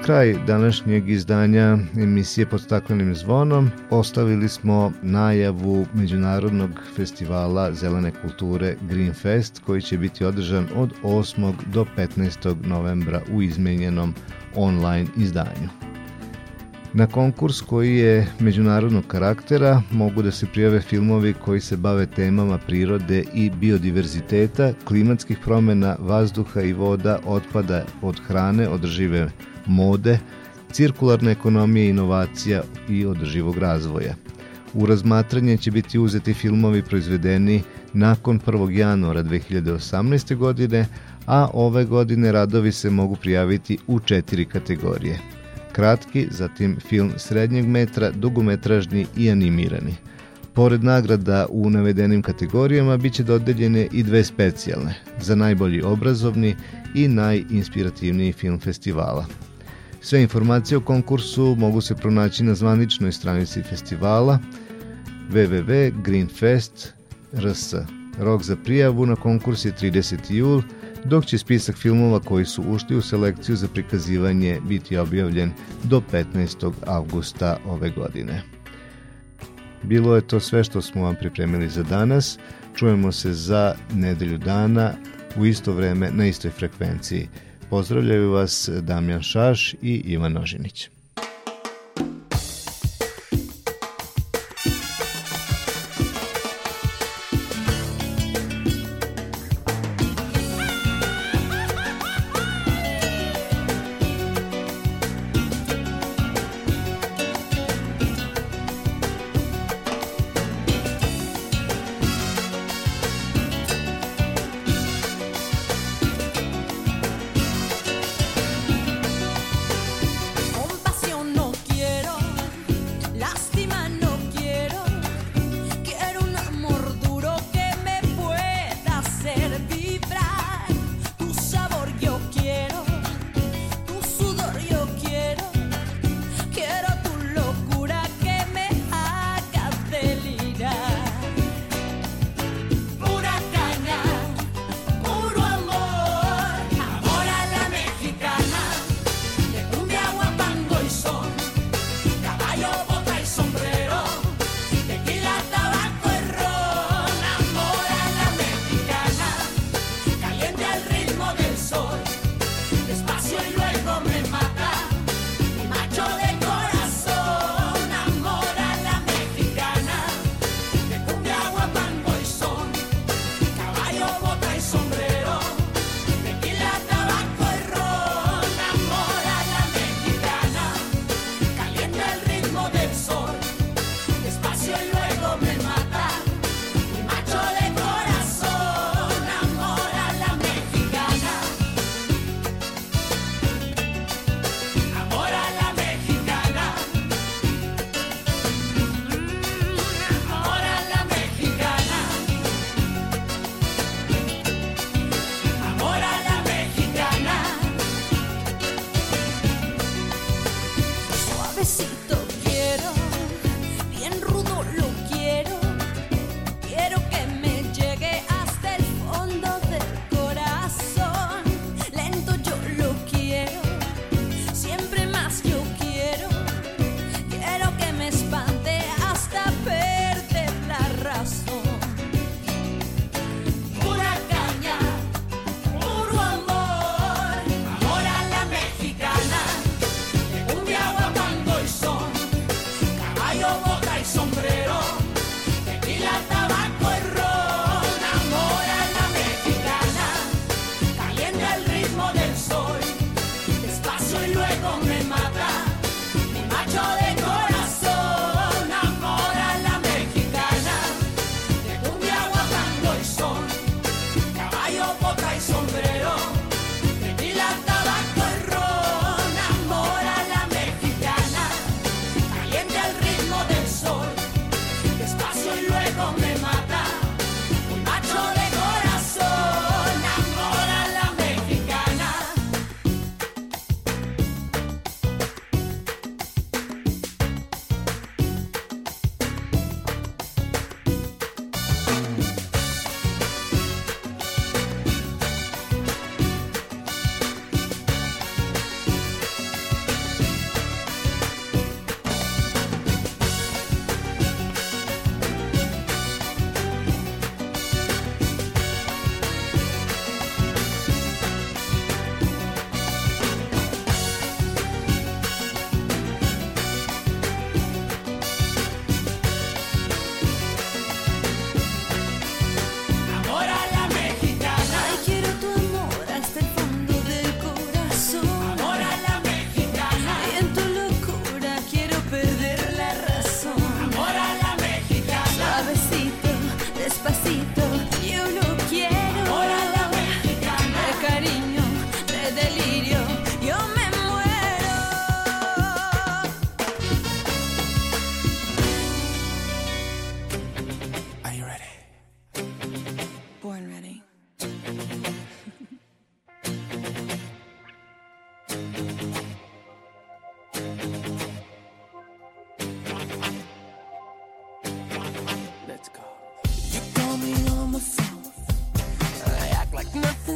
Kraj 0.10 0.36
današnjeg 0.48 1.10
izdanja 1.10 1.78
emisije 1.98 2.46
pod 2.46 2.62
staklenim 2.62 3.16
zvonom 3.16 3.70
ostavili 3.90 4.50
smo 4.50 4.92
najavu 5.02 5.86
Međunarodnog 5.94 6.70
festivala 6.96 7.74
zelene 7.74 8.12
kulture 8.12 8.76
Green 8.82 9.14
Fest 9.14 9.62
koji 9.66 9.82
će 9.82 9.98
biti 9.98 10.26
održan 10.26 10.68
od 10.76 10.94
8. 11.04 11.54
do 11.74 11.86
15. 11.98 12.68
novembra 12.68 13.22
u 13.34 13.42
izmenjenom 13.42 14.14
online 14.56 15.08
izdanju. 15.18 15.70
Na 16.94 17.08
konkurs 17.08 17.62
koji 17.62 17.98
je 17.98 18.28
međunarodnog 18.40 19.04
karaktera 19.08 19.82
mogu 19.92 20.22
da 20.22 20.32
se 20.32 20.46
prijave 20.54 20.82
filmovi 20.82 21.34
koji 21.34 21.62
se 21.62 21.78
bave 21.78 22.06
temama 22.06 22.58
prirode 22.58 23.24
i 23.34 23.50
biodiverziteta, 23.50 24.74
klimatskih 24.84 25.38
promena, 25.44 25.96
vazduha 26.00 26.62
i 26.62 26.74
voda, 26.74 27.20
otpada 27.26 27.86
od 28.02 28.20
hrane, 28.28 28.70
održive 28.70 29.30
mode, 29.70 30.20
cirkularne 30.72 31.32
ekonomije, 31.32 31.90
inovacija 31.90 32.64
i 32.90 33.06
održivog 33.06 33.58
razvoja. 33.58 34.16
U 34.74 34.86
razmatranje 34.86 35.58
će 35.58 35.72
biti 35.72 36.00
uzeti 36.00 36.34
filmovi 36.34 36.82
proizvedeni 36.82 37.62
nakon 37.94 38.40
1. 38.40 38.78
januara 38.78 39.24
2018. 39.24 40.36
godine, 40.36 40.86
a 41.26 41.48
ove 41.54 41.86
godine 41.86 42.32
radovi 42.32 42.72
se 42.72 42.90
mogu 42.90 43.16
prijaviti 43.16 43.78
u 43.88 44.00
četiri 44.00 44.46
kategorije. 44.46 45.20
Kratki, 45.72 46.28
zatim 46.32 46.78
film 46.80 47.12
srednjeg 47.18 47.68
metra, 47.68 48.12
dugometražni 48.12 49.06
i 49.18 49.32
animirani. 49.32 49.96
Pored 50.54 50.84
nagrada 50.84 51.46
u 51.50 51.70
navedenim 51.70 52.22
kategorijama 52.22 52.98
biće 52.98 53.24
dodeljene 53.24 53.88
i 53.92 54.04
dve 54.04 54.24
specijalne, 54.24 54.96
za 55.22 55.36
najbolji 55.36 55.82
obrazovni 55.82 56.56
i 56.96 57.08
najinspirativniji 57.08 58.34
film 58.34 58.60
festivala. 58.60 59.26
Sve 60.02 60.22
informacije 60.22 60.78
o 60.78 60.82
konkursu 60.82 61.56
mogu 61.60 61.82
se 61.82 61.96
pronaći 61.96 62.44
na 62.44 62.56
zvaničnoj 62.56 63.12
stranici 63.12 63.64
festivala 63.64 64.40
www.greenfest.rs. 65.30 67.74
Rok 68.20 68.44
za 68.44 68.56
prijavu 68.56 69.06
na 69.06 69.16
konkurs 69.16 69.66
je 69.66 69.74
30. 69.82 70.34
jul, 70.34 70.62
dok 71.06 71.26
će 71.26 71.38
spisak 71.38 71.76
filmova 71.76 72.20
koji 72.20 72.46
su 72.46 72.64
ušli 72.68 72.96
u 72.96 73.02
selekciju 73.02 73.56
za 73.56 73.68
prikazivanje 73.68 74.62
biti 74.68 74.98
objavljen 74.98 75.52
do 75.84 76.02
15. 76.12 76.72
avgusta 76.88 77.58
ove 77.66 77.90
godine. 77.90 78.42
Bilo 79.84 80.16
je 80.16 80.28
to 80.28 80.40
sve 80.40 80.64
što 80.64 80.82
smo 80.82 81.04
vam 81.04 81.16
pripremili 81.16 81.70
za 81.70 81.84
danas. 81.84 82.40
Čujemo 82.76 83.12
se 83.12 83.34
za 83.34 83.76
nedelju 83.94 84.38
dana 84.38 84.94
u 85.38 85.46
isto 85.46 85.74
vreme 85.74 86.12
na 86.12 86.26
istoj 86.26 86.52
frekvenciji. 86.52 87.28
Pozdravljaju 87.70 88.32
vas 88.32 88.70
Damjan 88.82 89.22
Šaš 89.22 89.74
i 89.82 90.02
Ivan 90.06 90.34
Nožinić. 90.34 90.90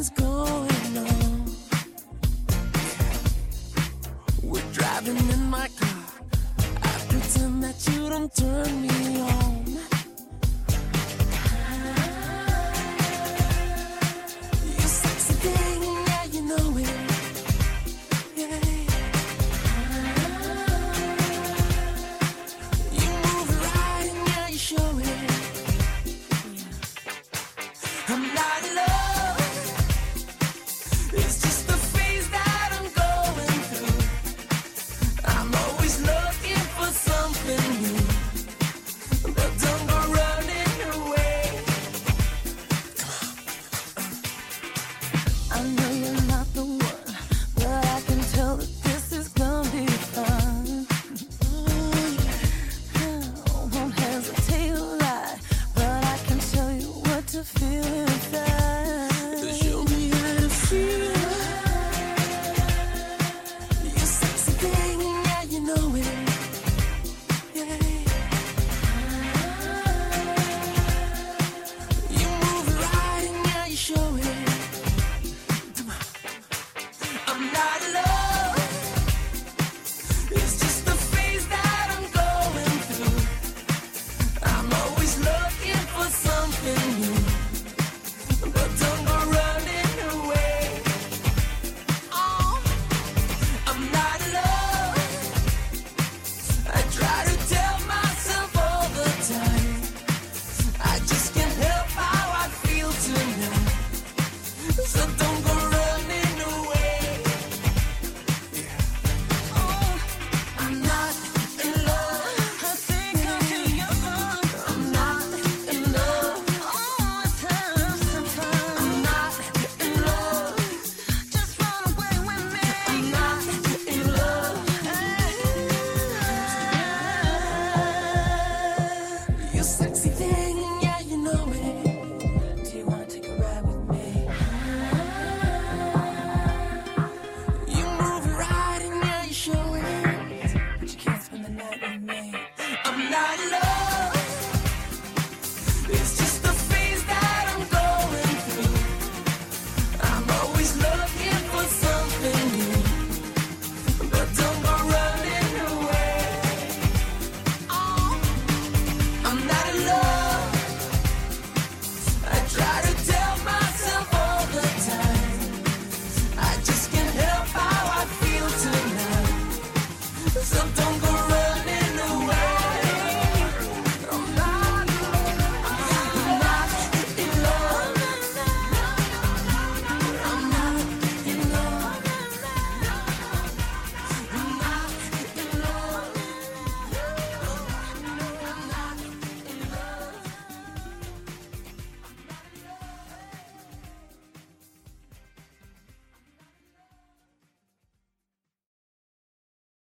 is 0.04 0.10
going 0.10 0.97
on. 0.97 1.45
We're 4.43 4.72
driving 4.74 5.18
in 5.36 5.43
my 5.49 5.68
car. 5.80 6.04
I 6.84 6.91
pretend 7.08 7.64
that 7.64 7.78
you 7.89 8.10
don't 8.10 8.34
turn 8.36 8.82
me 8.82 9.22
on. 9.22 9.43